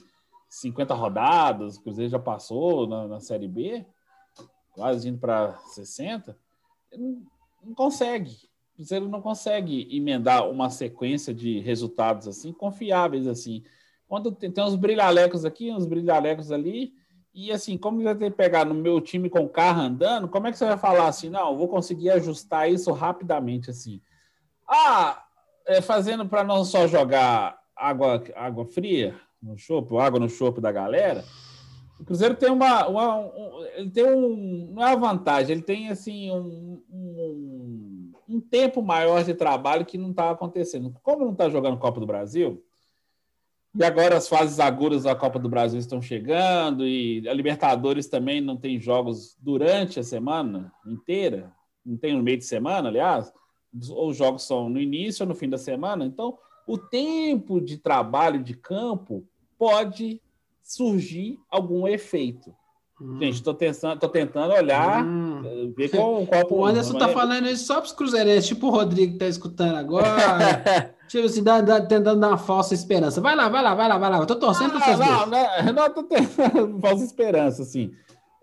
[0.48, 3.86] 50 rodadas, o Cruzeiro já passou na, na Série B,
[4.72, 6.36] quase indo para 60,
[6.92, 7.22] não,
[7.62, 8.32] não consegue.
[8.72, 13.62] O Cruzeiro não consegue emendar uma sequência de resultados assim confiáveis assim.
[14.08, 16.92] Quando tem, tem uns brilhalecos aqui, uns brilhalecos ali,
[17.34, 20.46] e assim, como vai ter que pegar no meu time com o carro andando, como
[20.46, 24.00] é que você vai falar assim, não, vou conseguir ajustar isso rapidamente assim?
[24.66, 25.22] Ah,
[25.66, 30.72] é fazendo para não só jogar água, água fria no chope, água no chope da
[30.72, 31.24] galera.
[32.00, 35.88] O Cruzeiro tem uma, uma um, ele tem um, não é uma vantagem, ele tem
[35.88, 40.94] assim um, um, um tempo maior de trabalho que não está acontecendo.
[41.02, 42.62] Como não está jogando Copa do Brasil,
[43.78, 48.40] e agora as fases agudas da Copa do Brasil estão chegando e a Libertadores também
[48.40, 51.52] não tem jogos durante a semana inteira,
[51.84, 53.32] não tem no meio de semana, aliás,
[53.90, 56.04] ou os jogos são no início ou no fim da semana.
[56.04, 59.26] Então, o tempo de trabalho de campo
[59.58, 60.20] pode
[60.62, 62.54] surgir algum efeito.
[63.00, 63.18] Hum.
[63.20, 65.42] Gente, estou tentando, tô tentando olhar, hum.
[65.44, 68.70] Eh, ver qual, qual O Anderson está falando isso só para os cruzeirenses, tipo o
[68.70, 70.94] Rodrigo está escutando agora.
[71.06, 73.20] tipo assim, dá, dá, tentando dar uma falsa esperança.
[73.20, 74.18] Vai lá, vai lá, vai lá, vai lá.
[74.18, 74.98] Eu tô torcendo para vocês.
[74.98, 77.92] Não, não, não, tô tentando falsa esperança, assim.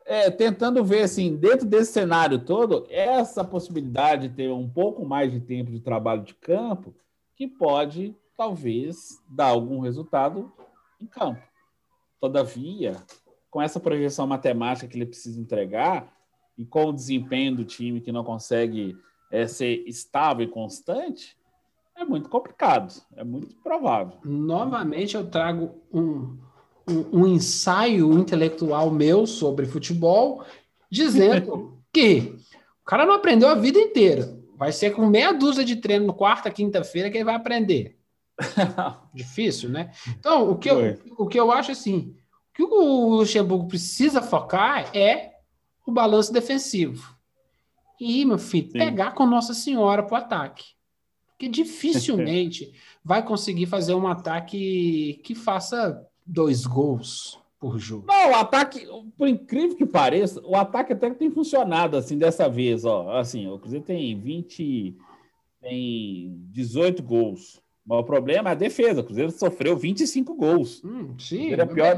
[0.06, 5.32] É, tentando ver, assim, dentro desse cenário todo, essa possibilidade de ter um pouco mais
[5.32, 6.94] de tempo de trabalho de campo
[7.36, 10.52] que pode talvez dar algum resultado
[11.00, 11.42] em campo.
[12.20, 12.96] Todavia,
[13.50, 16.12] com essa projeção matemática que ele precisa entregar
[16.58, 18.98] e com o desempenho do time que não consegue
[19.32, 21.38] é, ser estável e constante,
[21.96, 24.18] é muito complicado, é muito provável.
[24.24, 26.38] Novamente eu trago um,
[26.88, 30.44] um, um ensaio intelectual meu sobre futebol,
[30.90, 32.36] dizendo que
[32.82, 34.38] o cara não aprendeu a vida inteira.
[34.56, 37.98] Vai ser com meia dúzia de treino no quarta, quinta-feira que ele vai aprender.
[39.14, 39.92] Difícil, né?
[40.08, 42.16] Então, o que, eu, o que eu acho assim,
[42.50, 45.34] o que o Luxemburgo precisa focar é
[45.86, 47.14] o balanço defensivo.
[48.00, 48.78] E, meu filho, Sim.
[48.78, 50.66] pegar com Nossa Senhora para o ataque.
[51.44, 58.06] Porque dificilmente vai conseguir fazer um ataque que faça dois gols por jogo.
[58.08, 58.86] Não, o ataque,
[59.18, 63.18] por incrível que pareça, o ataque até que tem funcionado assim dessa vez, ó.
[63.18, 64.98] Assim, o Cruzeiro tem 20,
[65.62, 67.62] tem 18 gols.
[67.86, 69.02] Mas o problema é a defesa.
[69.02, 70.82] O Cruzeiro sofreu 25 gols.
[70.84, 71.54] Hum, sim.
[71.54, 71.98] É a pior.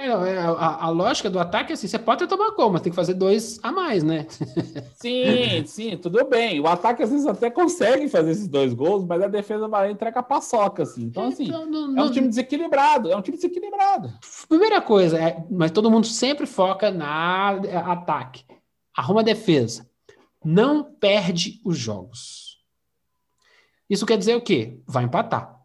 [0.00, 2.90] É, é, a, a, lógica do ataque é assim: você pode tomar gol, mas tem
[2.90, 4.26] que fazer dois a mais, né?
[4.96, 6.58] Sim, sim, tudo bem.
[6.58, 10.22] O ataque às vezes até consegue fazer esses dois gols, mas a defesa vai entregar
[10.22, 11.04] paçoca, assim.
[11.04, 14.12] Então, assim, então, não, é um time desequilibrado, é um time desequilibrado.
[14.48, 17.50] Primeira coisa, é, mas todo mundo sempre foca na
[17.92, 18.44] ataque.
[18.96, 19.88] Arruma defesa.
[20.42, 22.58] Não perde os jogos.
[23.88, 24.80] Isso quer dizer o quê?
[24.86, 25.59] Vai empatar.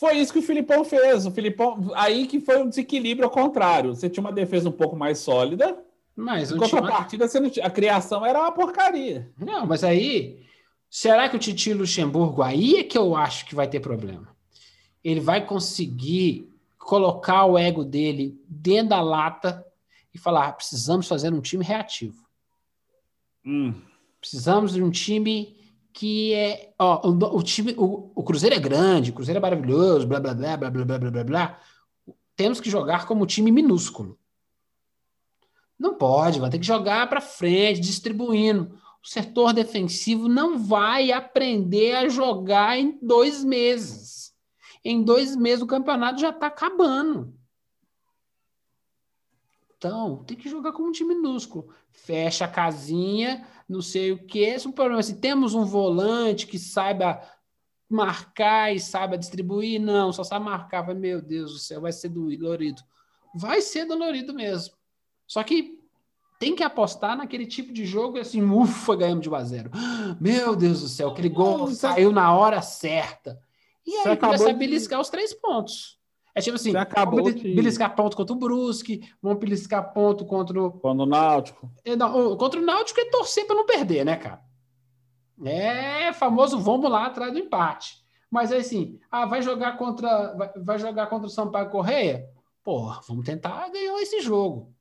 [0.00, 1.26] Foi isso que o Filipão fez.
[1.26, 3.94] O Filipão, aí que foi um desequilíbrio ao contrário.
[3.94, 5.78] Você tinha uma defesa um pouco mais sólida.
[6.16, 7.66] Mas em contrapartida, tinha...
[7.66, 9.30] a criação era uma porcaria.
[9.36, 10.42] Não, mas aí,
[10.88, 14.34] será que o Titi Luxemburgo aí é que eu acho que vai ter problema?
[15.04, 19.62] Ele vai conseguir colocar o ego dele dentro da lata
[20.14, 22.26] e falar: ah, precisamos fazer um time reativo.
[23.44, 23.74] Hum.
[24.18, 25.59] Precisamos de um time
[25.92, 26.72] que é.
[26.78, 27.74] Ó, o, o time.
[27.76, 30.98] O, o, Cruzeiro é grande, o Cruzeiro é maravilhoso, blá, blá, blá, blá, blá, blá,
[30.98, 31.60] blá, blá, blá.
[32.36, 34.18] Temos que jogar como time minúsculo.
[35.78, 38.78] Não pode, vai ter que jogar para frente, distribuindo.
[39.02, 44.34] O setor defensivo não vai aprender a jogar em dois meses.
[44.84, 47.34] Em dois meses o campeonato já está acabando.
[49.76, 51.74] Então, tem que jogar como um time minúsculo.
[51.92, 54.40] Fecha a casinha, não sei o que.
[54.40, 55.02] Esse é um problema.
[55.02, 57.20] Se temos um volante que saiba
[57.88, 60.82] marcar e saiba distribuir, não, só sabe marcar.
[60.82, 62.82] Vai, meu Deus do céu, vai ser dolorido.
[63.34, 64.74] Vai ser dolorido mesmo.
[65.26, 65.78] Só que
[66.40, 69.70] tem que apostar naquele tipo de jogo assim, ufa, ganhamos de 1 a 0.
[70.18, 73.38] Meu Deus do céu, aquele gol saiu na hora certa.
[73.86, 75.99] E aí começa a beliscar os três pontos.
[76.40, 77.54] É tipo assim, vamos de...
[77.54, 80.72] beliscar ponto contra o Brusque, vamos beliscar ponto contra o...
[80.72, 81.70] Contra o Náutico.
[81.84, 84.42] É, não, contra o Náutico é torcer para não perder, né, cara?
[85.44, 88.00] É famoso, vamos lá atrás do empate.
[88.30, 92.28] Mas é assim, ah, vai jogar contra vai, vai jogar contra o Sampaio Correia?
[92.62, 94.72] Porra, vamos tentar ganhar esse jogo.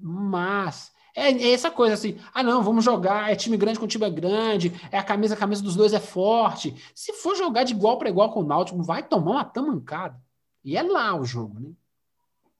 [0.00, 4.08] Mas é, é, essa coisa assim, ah não, vamos jogar, é time grande com time
[4.10, 6.74] grande, é a camisa, a camisa dos dois é forte.
[6.94, 10.20] Se for jogar de igual para igual com o Náutico, vai tomar uma tamancada.
[10.64, 11.70] E é lá o jogo, né?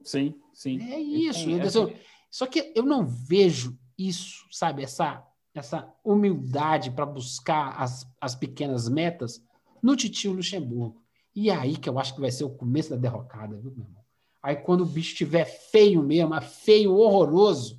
[0.02, 0.80] Sim, sim.
[0.80, 1.50] É isso.
[1.50, 1.94] É, assim,
[2.30, 8.88] só que eu não vejo isso, sabe, essa, essa humildade para buscar as, as pequenas
[8.88, 9.42] metas
[9.82, 11.02] no Titio Luxemburgo.
[11.34, 13.84] E é aí que eu acho que vai ser o começo da derrocada, viu, meu
[13.84, 14.04] irmão?
[14.42, 17.78] Aí quando o bicho estiver feio mesmo, feio, horroroso,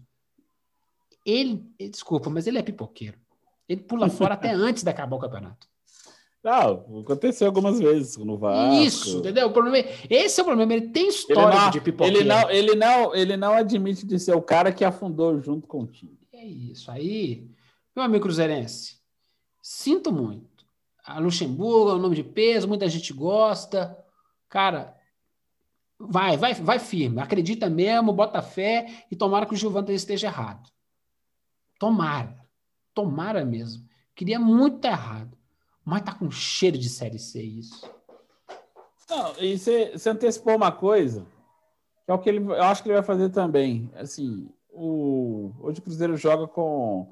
[1.30, 3.18] ele, desculpa, mas ele é pipoqueiro.
[3.68, 5.68] Ele pula fora até antes de acabar o campeonato.
[6.42, 8.76] Não, aconteceu algumas vezes no Vasco.
[8.76, 9.48] Isso, entendeu?
[9.48, 12.20] O problema é, esse é o problema, ele tem história não, de pipoqueiro.
[12.20, 15.82] Ele não, ele, não, ele não admite de ser o cara que afundou junto com
[15.82, 16.18] o time.
[16.32, 16.89] É isso.
[16.89, 17.46] Aí,
[17.94, 19.00] meu amigo cruzeirense,
[19.62, 20.48] sinto muito.
[21.04, 23.98] A Luxemburgo é um nome de peso, muita gente gosta.
[24.48, 24.96] Cara,
[26.00, 27.20] vai, vai, vai firme.
[27.20, 30.70] Acredita mesmo, bota fé e tomara que o Gilvan esteja errado.
[31.80, 32.46] Tomara.
[32.94, 33.88] Tomara mesmo.
[34.13, 35.38] Queria muito estar errado.
[35.84, 37.89] Mas tá com cheiro de Série C isso.
[39.10, 41.26] Não, e você, antecipou uma coisa,
[42.06, 43.89] que é o que ele, eu acho que ele vai fazer também.
[43.96, 47.10] Assim, o, hoje o Cruzeiro joga com,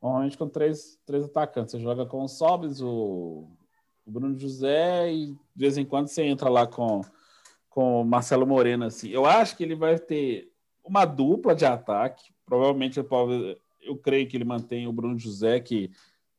[0.00, 1.72] normalmente com três, três atacantes.
[1.72, 3.48] Você joga com o Sobes, o,
[4.06, 7.00] o Bruno José e de vez em quando você entra lá com,
[7.68, 8.84] com o Marcelo Moreno.
[8.84, 9.08] Assim.
[9.08, 10.52] Eu acho que ele vai ter
[10.84, 12.32] uma dupla de ataque.
[12.46, 13.00] Provavelmente
[13.82, 15.90] eu creio que ele mantém o Bruno José, que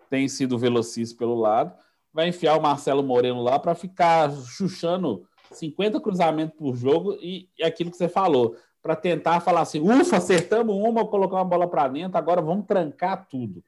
[0.09, 1.73] tem sido velocista pelo lado.
[2.13, 7.63] Vai enfiar o Marcelo Moreno lá para ficar chuchando 50 cruzamentos por jogo e, e
[7.63, 11.87] aquilo que você falou, para tentar falar assim: ufa, acertamos uma, colocar uma bola para
[11.87, 13.63] dentro, agora vamos trancar tudo.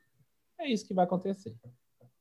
[0.59, 1.55] É isso que vai acontecer.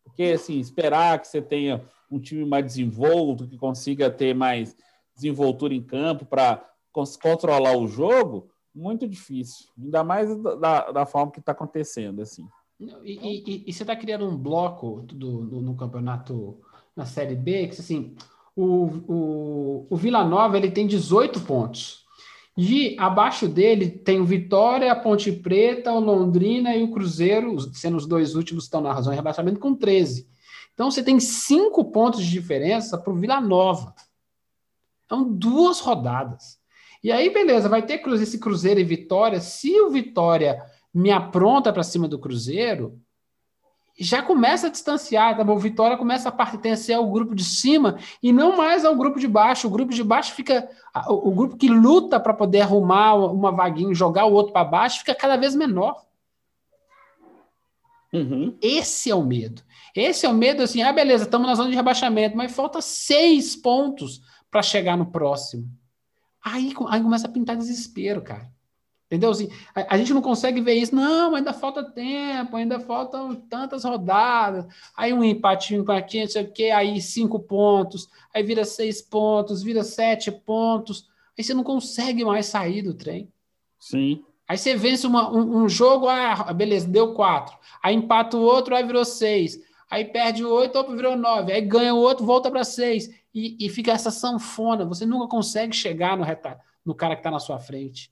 [0.05, 4.77] Porque, assim, esperar que você tenha um time mais desenvolto, que consiga ter mais
[5.15, 9.67] desenvoltura em campo para controlar o jogo, muito difícil.
[9.79, 12.47] Ainda mais da, da forma que está acontecendo, assim.
[12.81, 16.61] E, e, e, você está criando um bloco do, do, no campeonato
[16.97, 18.17] na Série B, que assim,
[18.57, 22.03] o, o, o Vila Nova ele tem 18 pontos.
[22.57, 27.97] E abaixo dele tem o Vitória, a Ponte Preta, o Londrina e o Cruzeiro, sendo
[27.97, 30.29] os dois últimos estão na razão de rebaixamento, com 13.
[30.75, 33.95] Então você tem cinco pontos de diferença para o Vila Nova.
[35.09, 36.59] São duas rodadas.
[37.03, 39.41] E aí, beleza, vai ter esse Cruzeiro e Vitória.
[39.41, 40.63] Se o Vitória
[40.95, 43.01] me apronta para cima do Cruzeiro,
[43.99, 45.55] já começa a distanciar, tá bom?
[45.55, 49.29] O Vitória começa a pertencer ao grupo de cima e não mais ao grupo de
[49.29, 49.67] baixo.
[49.67, 50.69] O grupo de baixo fica.
[51.09, 55.01] O, o grupo que luta para poder arrumar uma vaguinha, jogar o outro para baixo,
[55.01, 56.05] fica cada vez menor.
[58.13, 58.57] Uhum.
[58.61, 59.63] Esse é o medo.
[59.95, 63.55] Esse é o medo, assim, ah, beleza, estamos na zona de rebaixamento, mas falta seis
[63.55, 65.69] pontos para chegar no próximo.
[66.45, 68.51] Aí, aí começa a pintar desespero, cara.
[69.13, 69.31] Entendeu?
[69.31, 70.95] Assim, a, a, gente não consegue ver isso.
[70.95, 74.65] Não, ainda falta tempo, ainda faltam tantas rodadas.
[74.97, 79.03] Aí um empatinho com aqui, não sei o quê, aí cinco pontos, aí vira seis
[79.03, 81.11] pontos, vira sete pontos.
[81.37, 83.31] Aí você não consegue mais sair do trem.
[83.79, 84.25] Sim.
[84.49, 87.57] Aí você vence uma, um, um, jogo, ah, beleza, deu quatro.
[87.83, 89.61] Aí empata o outro, aí virou seis.
[89.93, 91.53] Aí perde o oito, opa, virou nove.
[91.53, 93.11] Aí ganha o outro, volta para seis.
[93.35, 94.87] E, e fica essa sanfona.
[94.87, 96.25] Você nunca consegue chegar no,
[96.83, 98.11] no cara que está na sua frente.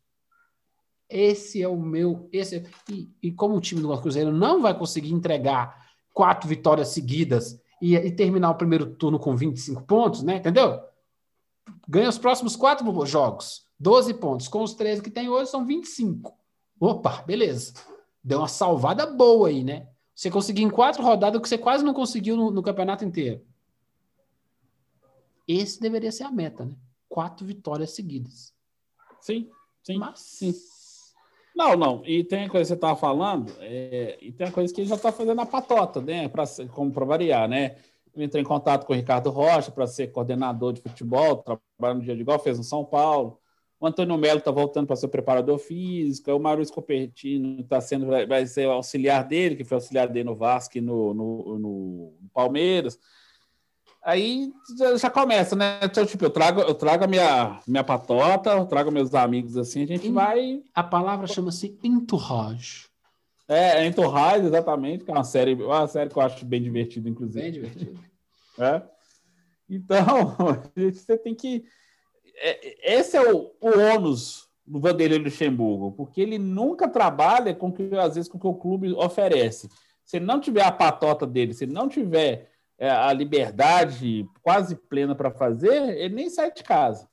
[1.08, 2.28] Esse é o meu.
[2.34, 6.88] Esse é, e, e, como o time do Cruzeiro não vai conseguir entregar quatro vitórias
[6.88, 10.36] seguidas e, e, terminar o primeiro turno com 25 pontos, né?
[10.36, 10.82] Entendeu?
[11.88, 14.48] Ganha os próximos quatro jogos, 12 pontos.
[14.48, 16.36] Com os 13 que tem hoje, são 25.
[16.78, 17.72] Opa, beleza.
[18.22, 19.88] Deu uma salvada boa aí, né?
[20.20, 23.40] Você conseguiu em quatro rodadas o que você quase não conseguiu no, no campeonato inteiro.
[25.48, 26.76] Esse deveria ser a meta, né?
[27.08, 28.52] Quatro vitórias seguidas.
[29.18, 29.48] Sim,
[29.82, 29.96] sim.
[29.96, 30.54] Mas sim.
[31.56, 32.02] Não, não.
[32.04, 34.88] E tem a coisa que você estava falando, é, e tem a coisa que ele
[34.90, 36.28] já está fazendo a patota, né?
[36.28, 37.76] Pra, como para variar, né?
[38.14, 42.14] Entrou em contato com o Ricardo Rocha para ser coordenador de futebol, trabalha no dia
[42.14, 43.39] de igual, fez no São Paulo.
[43.80, 46.30] O Antônio Melo está voltando para ser preparador físico.
[46.30, 50.76] O Maurício Copertino está sendo, vai ser auxiliar dele, que foi auxiliar dele no Vasco
[50.76, 52.98] e no, no, no Palmeiras.
[54.02, 54.52] Aí
[54.98, 55.80] já começa, né?
[55.82, 59.82] Então, tipo, eu trago, eu trago a minha, minha patota, eu trago meus amigos assim,
[59.82, 60.62] a gente vai.
[60.74, 62.88] A palavra chama-se entourage.
[63.48, 67.08] É, é entourage, exatamente, que é uma série, uma série que eu acho bem divertida,
[67.08, 67.42] inclusive.
[67.42, 68.00] Bem divertida.
[68.58, 68.82] É.
[69.68, 70.36] Então,
[70.76, 71.64] você tem que.
[72.40, 77.94] É, esse é o, o ônus do Vanderlei Luxemburgo, porque ele nunca trabalha com que,
[77.96, 79.68] às vezes, com o que o clube oferece.
[80.04, 84.74] Se ele não tiver a patota dele, se ele não tiver é, a liberdade quase
[84.74, 87.08] plena para fazer, ele nem sai de casa.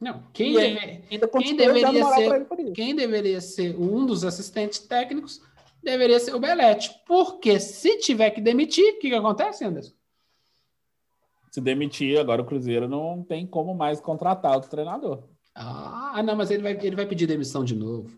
[0.00, 1.02] Não, quem, deve,
[1.42, 5.42] quem deveria ser quem deveria ser um dos assistentes técnicos
[5.82, 6.90] deveria ser o Belete.
[7.06, 9.92] Porque se tiver que demitir, o que, que acontece, Anderson?
[11.50, 15.24] Se demitir, agora o Cruzeiro não tem como mais contratar o treinador.
[15.54, 18.08] Ah, não, mas ele vai, ele vai pedir demissão de novo.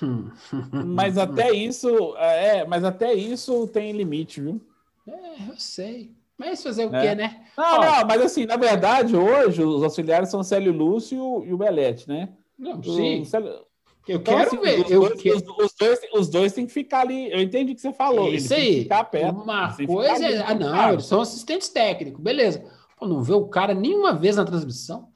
[0.86, 4.60] mas até isso, é, mas até isso tem limite, viu?
[5.06, 6.14] É, eu sei.
[6.38, 7.00] Mas fazer o é.
[7.00, 7.46] quê, né?
[7.56, 11.52] Não, Ó, não, mas assim, na verdade, hoje os auxiliares são o Célio Lúcio e
[11.52, 12.30] o Belete, né?
[12.58, 13.24] Não, sim.
[13.24, 13.64] Célio...
[14.06, 14.84] Eu então, quero assim, ver.
[14.84, 15.36] Os, eu dois, quero...
[15.36, 17.30] Os, os, dois, os dois têm que ficar ali.
[17.32, 18.32] Eu entendi o que você falou.
[18.32, 18.84] Isso aí.
[18.84, 20.42] Perto, Uma coisa é.
[20.42, 22.70] Ah, não, eles são assistentes técnicos, beleza.
[22.98, 25.08] Pô, não vê o cara nenhuma vez na transmissão.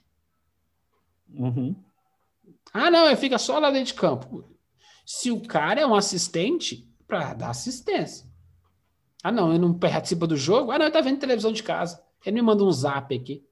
[1.35, 1.77] Uhum.
[2.72, 4.44] Ah, não, ele fica só lá dentro de campo.
[5.05, 8.27] Se o cara é um assistente, para dar assistência.
[9.22, 10.70] Ah, não, ele não participa do jogo?
[10.70, 12.03] Ah, não, ele tá vendo televisão de casa.
[12.24, 13.44] Ele me manda um zap aqui.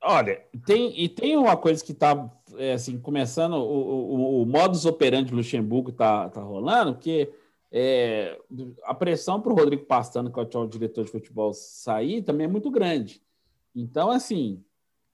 [0.00, 2.14] Olha, tem, e tem uma coisa que está
[2.56, 7.32] é, assim, começando, o, o, o modus operandi do Luxemburgo está tá rolando, porque
[7.70, 8.38] é,
[8.84, 12.48] a pressão para o Rodrigo Pastano, que é o diretor de futebol, sair também é
[12.48, 13.22] muito grande.
[13.74, 14.62] Então, assim,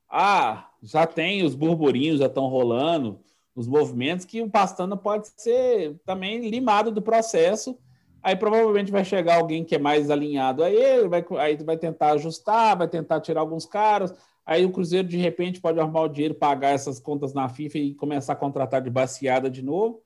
[0.09, 3.20] ah, já tem os burburinhos, já estão rolando,
[3.55, 7.79] os movimentos, que o Pastano pode ser também limado do processo
[8.22, 12.12] Aí provavelmente vai chegar alguém que é mais alinhado a ele, vai, aí vai tentar
[12.12, 14.12] ajustar, vai tentar tirar alguns caras.
[14.49, 17.94] Aí o Cruzeiro, de repente, pode arrumar o dinheiro, pagar essas contas na FIFA e
[17.94, 20.03] começar a contratar de baseada de novo.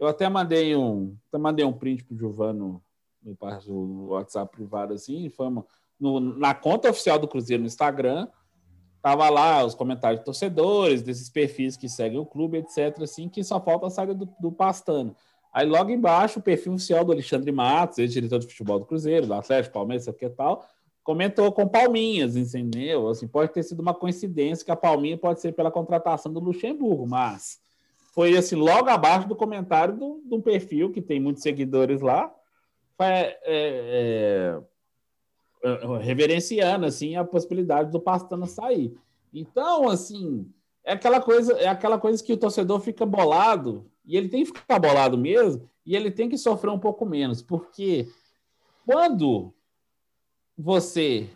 [0.00, 2.82] Eu até mandei um, até mandei um print pro Giovano
[3.22, 3.36] no,
[3.68, 5.66] no WhatsApp privado, assim, fama,
[6.00, 8.28] no, na conta oficial do Cruzeiro no Instagram.
[9.02, 13.44] Tava lá os comentários de torcedores, desses perfis que seguem o clube, etc., assim, que
[13.44, 15.14] só falta a saída do, do Pastano.
[15.52, 19.34] Aí logo embaixo o perfil oficial do Alexandre Matos, ex-diretor de futebol do Cruzeiro, do
[19.34, 20.66] Atlético, Palmeiras, o que tal,
[21.02, 23.08] comentou com palminhas, entendeu?
[23.08, 27.06] Assim, pode ter sido uma coincidência que a palminha pode ser pela contratação do Luxemburgo,
[27.06, 27.60] mas
[28.12, 32.32] foi assim, logo abaixo do comentário de um perfil que tem muitos seguidores lá,
[32.98, 34.60] é, é,
[35.64, 38.94] é, reverenciando assim a possibilidade do Pastana sair.
[39.34, 40.46] Então, assim,
[40.84, 44.52] é aquela coisa, é aquela coisa que o torcedor fica bolado, e ele tem que
[44.58, 48.06] ficar bolado mesmo, e ele tem que sofrer um pouco menos, porque
[48.86, 49.52] quando
[50.56, 51.30] você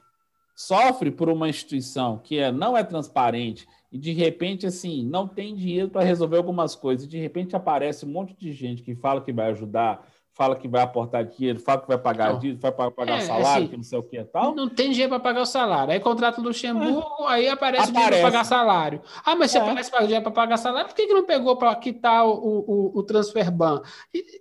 [0.54, 5.54] sofre por uma instituição que é, não é transparente e de repente assim não tem
[5.54, 9.20] dinheiro para resolver algumas coisas, e de repente aparece um monte de gente que fala
[9.20, 10.06] que vai ajudar,
[10.36, 12.38] fala que vai aportar dinheiro, fala que vai pagar não.
[12.38, 14.54] dinheiro, vai pagar é, salário, assim, que não sei o que e tal.
[14.54, 15.92] Não tem dinheiro para pagar o salário.
[15.94, 17.32] Aí contrata o Luxemburgo, é.
[17.32, 19.02] aí aparece, aparece, o dinheiro para pagar salário.
[19.24, 19.60] Ah, mas se é.
[19.62, 23.02] aparece dinheiro para pagar salário, por que, que não pegou para quitar o, o, o
[23.02, 23.80] transfer ban?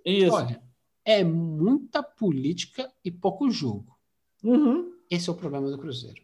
[0.04, 0.34] Isso.
[0.34, 0.60] Olha,
[1.02, 3.95] é muita política e pouco jogo.
[4.46, 4.92] Uhum.
[5.10, 6.22] Esse é o problema do Cruzeiro.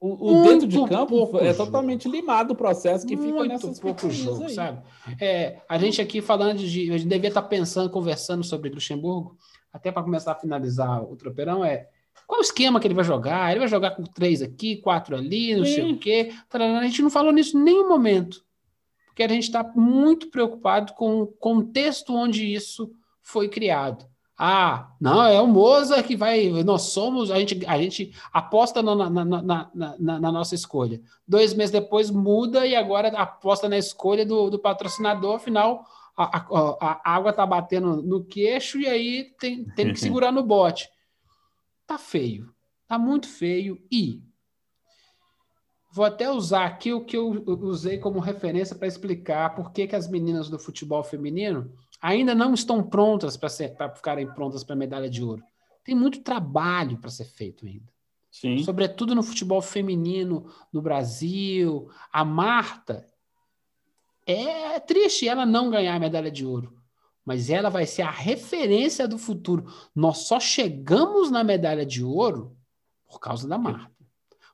[0.00, 1.56] O, o dentro de campo é jogo.
[1.56, 4.54] totalmente limado o processo que Muito fica nessas pouco jogo, aí.
[4.54, 4.80] sabe?
[5.20, 6.92] É, a gente aqui falando de.
[6.92, 9.36] A gente devia estar pensando, conversando sobre Luxemburgo,
[9.72, 11.88] até para começar a finalizar o tropeirão, é
[12.28, 13.50] qual o esquema que ele vai jogar?
[13.50, 15.74] Ele vai jogar com três aqui, quatro ali, não Sim.
[15.74, 16.32] sei o quê.
[16.52, 18.44] A gente não falou nisso em nenhum momento.
[19.06, 24.06] Porque a gente está muito preocupado com o contexto onde isso foi criado.
[24.40, 26.48] Ah, não, é o Mozart que vai.
[26.62, 31.02] Nós somos, a gente, a gente aposta na, na, na, na, nossa escolha.
[31.26, 35.84] Dois meses depois muda e agora aposta na escolha do, do patrocinador, afinal,
[36.16, 40.44] a, a, a água está batendo no queixo e aí tem, tem que segurar no
[40.44, 40.88] bote.
[41.84, 42.48] Tá feio,
[42.86, 43.84] tá muito feio.
[43.90, 44.22] E
[45.90, 49.96] vou até usar aqui o que eu usei como referência para explicar por que, que
[49.96, 55.10] as meninas do futebol feminino ainda não estão prontas para ficarem prontas para a medalha
[55.10, 55.42] de ouro.
[55.84, 57.90] Tem muito trabalho para ser feito ainda.
[58.30, 58.58] Sim.
[58.62, 61.90] Sobretudo no futebol feminino no Brasil.
[62.12, 63.06] A Marta
[64.26, 66.76] é triste ela não ganhar a medalha de ouro,
[67.24, 69.64] mas ela vai ser a referência do futuro.
[69.94, 72.54] Nós só chegamos na medalha de ouro
[73.06, 73.90] por causa da Marta.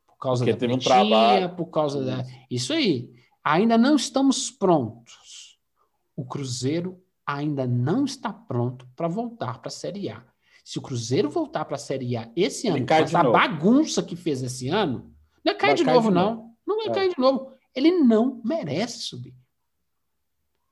[0.07, 1.57] Por causa Porque da teve um trabalho.
[1.57, 2.25] por causa da.
[2.49, 3.13] Isso aí.
[3.43, 5.59] Ainda não estamos prontos.
[6.17, 10.23] O Cruzeiro ainda não está pronto para voltar para a Série A.
[10.65, 14.43] Se o Cruzeiro voltar para a Série A esse ano, com essa bagunça que fez
[14.43, 15.13] esse ano,
[15.45, 16.35] não é cair de novo, de não.
[16.35, 16.57] Novo.
[16.67, 16.91] Não vai é.
[16.91, 17.53] cair de novo.
[17.75, 19.35] Ele não merece subir.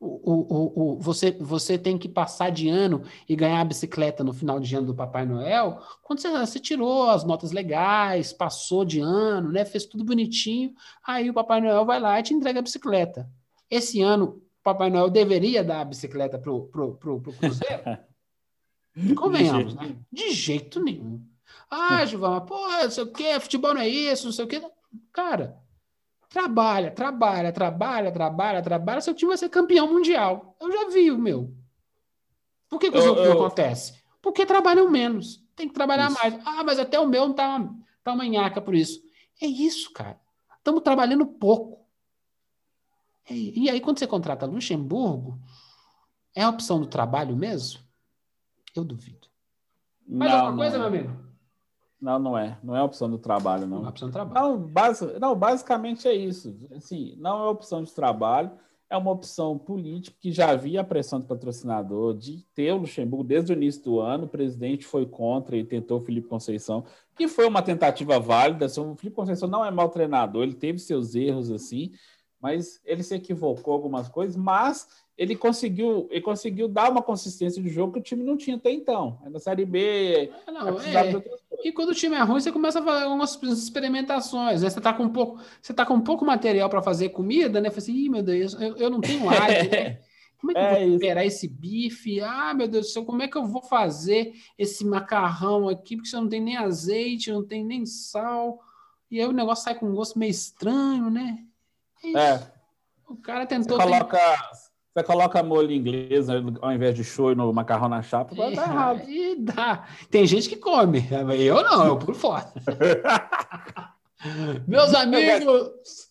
[0.05, 4.33] O, o, o, você, você tem que passar de ano e ganhar a bicicleta no
[4.33, 8.99] final de ano do Papai Noel quando você, você tirou as notas legais, passou de
[8.99, 10.75] ano, né, fez tudo bonitinho.
[11.07, 13.31] Aí o Papai Noel vai lá e te entrega a bicicleta.
[13.71, 17.83] Esse ano Papai Noel deveria dar a bicicleta pro, pro, pro, pro Cruzeiro?
[19.17, 19.97] Convenhamos, né?
[20.11, 21.25] De jeito nenhum.
[21.71, 24.63] Ah, Gilvão, pô, não sei o quê, futebol não é isso, não sei o quê.
[25.13, 25.57] Cara,
[26.29, 30.57] trabalha, trabalha, trabalha, trabalha, trabalha, seu time vai ser campeão mundial.
[30.61, 31.53] Eu já vi o meu.
[32.69, 34.03] Por que, que isso eu, acontece?
[34.21, 35.43] Porque trabalham menos.
[35.57, 36.19] Tem que trabalhar isso.
[36.19, 36.39] mais.
[36.47, 37.69] Ah, mas até o meu não tá,
[38.03, 39.03] tá uma nhaca por isso.
[39.41, 40.19] É isso, cara.
[40.57, 41.82] Estamos trabalhando pouco.
[43.31, 45.39] E, e aí, quando você contrata Luxemburgo,
[46.35, 47.81] é a opção do trabalho mesmo?
[48.75, 49.29] Eu duvido.
[50.07, 50.91] Mais não, alguma coisa, não.
[50.91, 51.23] meu amigo?
[52.01, 52.59] Não, não é.
[52.63, 53.79] Não é a opção do trabalho, não.
[53.79, 54.35] Não é opção do trabalho.
[54.35, 56.59] Não, basic, não, basicamente é isso.
[56.75, 58.51] Assim, não é opção de trabalho,
[58.91, 63.25] é uma opção política que já havia a pressão do patrocinador de ter o Luxemburgo
[63.25, 64.25] desde o início do ano.
[64.25, 66.85] O presidente foi contra e tentou o Felipe Conceição,
[67.17, 68.67] que foi uma tentativa válida.
[68.67, 71.93] O Felipe Conceição não é mau treinador, ele teve seus erros assim,
[72.43, 77.69] mas ele se equivocou algumas coisas, mas ele conseguiu, ele conseguiu dar uma consistência de
[77.69, 79.21] jogo que o time não tinha até então.
[79.31, 81.23] Na Série B, ah, não, é.
[81.63, 84.63] E quando o time é ruim, você começa a fazer algumas experimentações.
[84.63, 84.69] Né?
[84.69, 87.71] Você está com um pouco, você tá com pouco material para fazer comida, né?
[87.71, 90.01] Fala assim, meu Deus, eu, eu não tenho ar, né?
[90.37, 92.21] Como é que é eu vou esperar esse bife?
[92.21, 95.95] Ah, meu Deus do céu, como é que eu vou fazer esse macarrão aqui?
[95.95, 98.59] Porque você não tem nem azeite, não tem nem sal.
[99.09, 101.47] E aí o negócio sai com um gosto meio estranho, né?
[102.05, 102.41] É.
[103.09, 103.77] O cara tentou.
[103.77, 104.19] Você coloca,
[104.95, 109.09] você coloca molho inglês ao invés de show no macarrão na chapa, vai dar errado.
[109.09, 109.87] E dá.
[110.11, 111.07] Tem gente que come.
[111.39, 112.53] Eu não, eu por fora.
[114.69, 115.71] Meus amigos,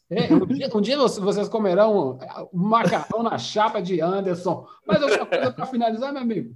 [0.10, 2.20] é, um dia, um dia vocês comerão
[2.54, 4.68] um macarrão na chapa de Anderson.
[4.86, 6.54] Mais alguma coisa para finalizar, meu amigo?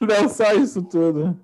[0.00, 1.38] Não, só isso tudo.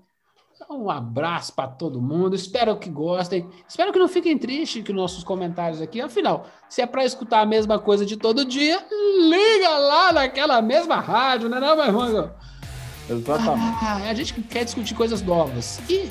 [0.69, 2.37] Um abraço para todo mundo.
[2.37, 3.49] Espero que gostem.
[3.67, 6.01] Espero que não fiquem tristes com nossos comentários aqui.
[6.01, 8.85] Afinal, se é para escutar a mesma coisa de todo dia,
[9.19, 12.31] liga lá naquela mesma rádio, né, não, meu irmão?
[13.09, 13.79] Exatamente.
[13.83, 15.81] Ah, a gente quer discutir coisas novas.
[15.89, 16.11] E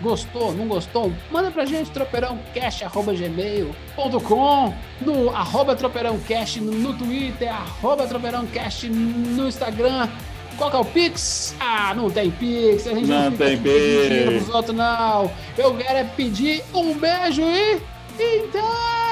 [0.00, 1.12] gostou, não gostou?
[1.30, 10.08] Manda pra gente, tropeirãocast.gmail.com no arroba tropeirãocast no Twitter, arroba tropeirãocast no Instagram.
[10.56, 11.54] Qual que é o Pix?
[11.60, 12.86] Ah, não tem Pix.
[12.86, 14.48] A gente não, não tem Pix.
[14.48, 15.30] Outros, não.
[15.56, 17.80] Eu quero é pedir um beijo e...
[18.18, 19.05] Então...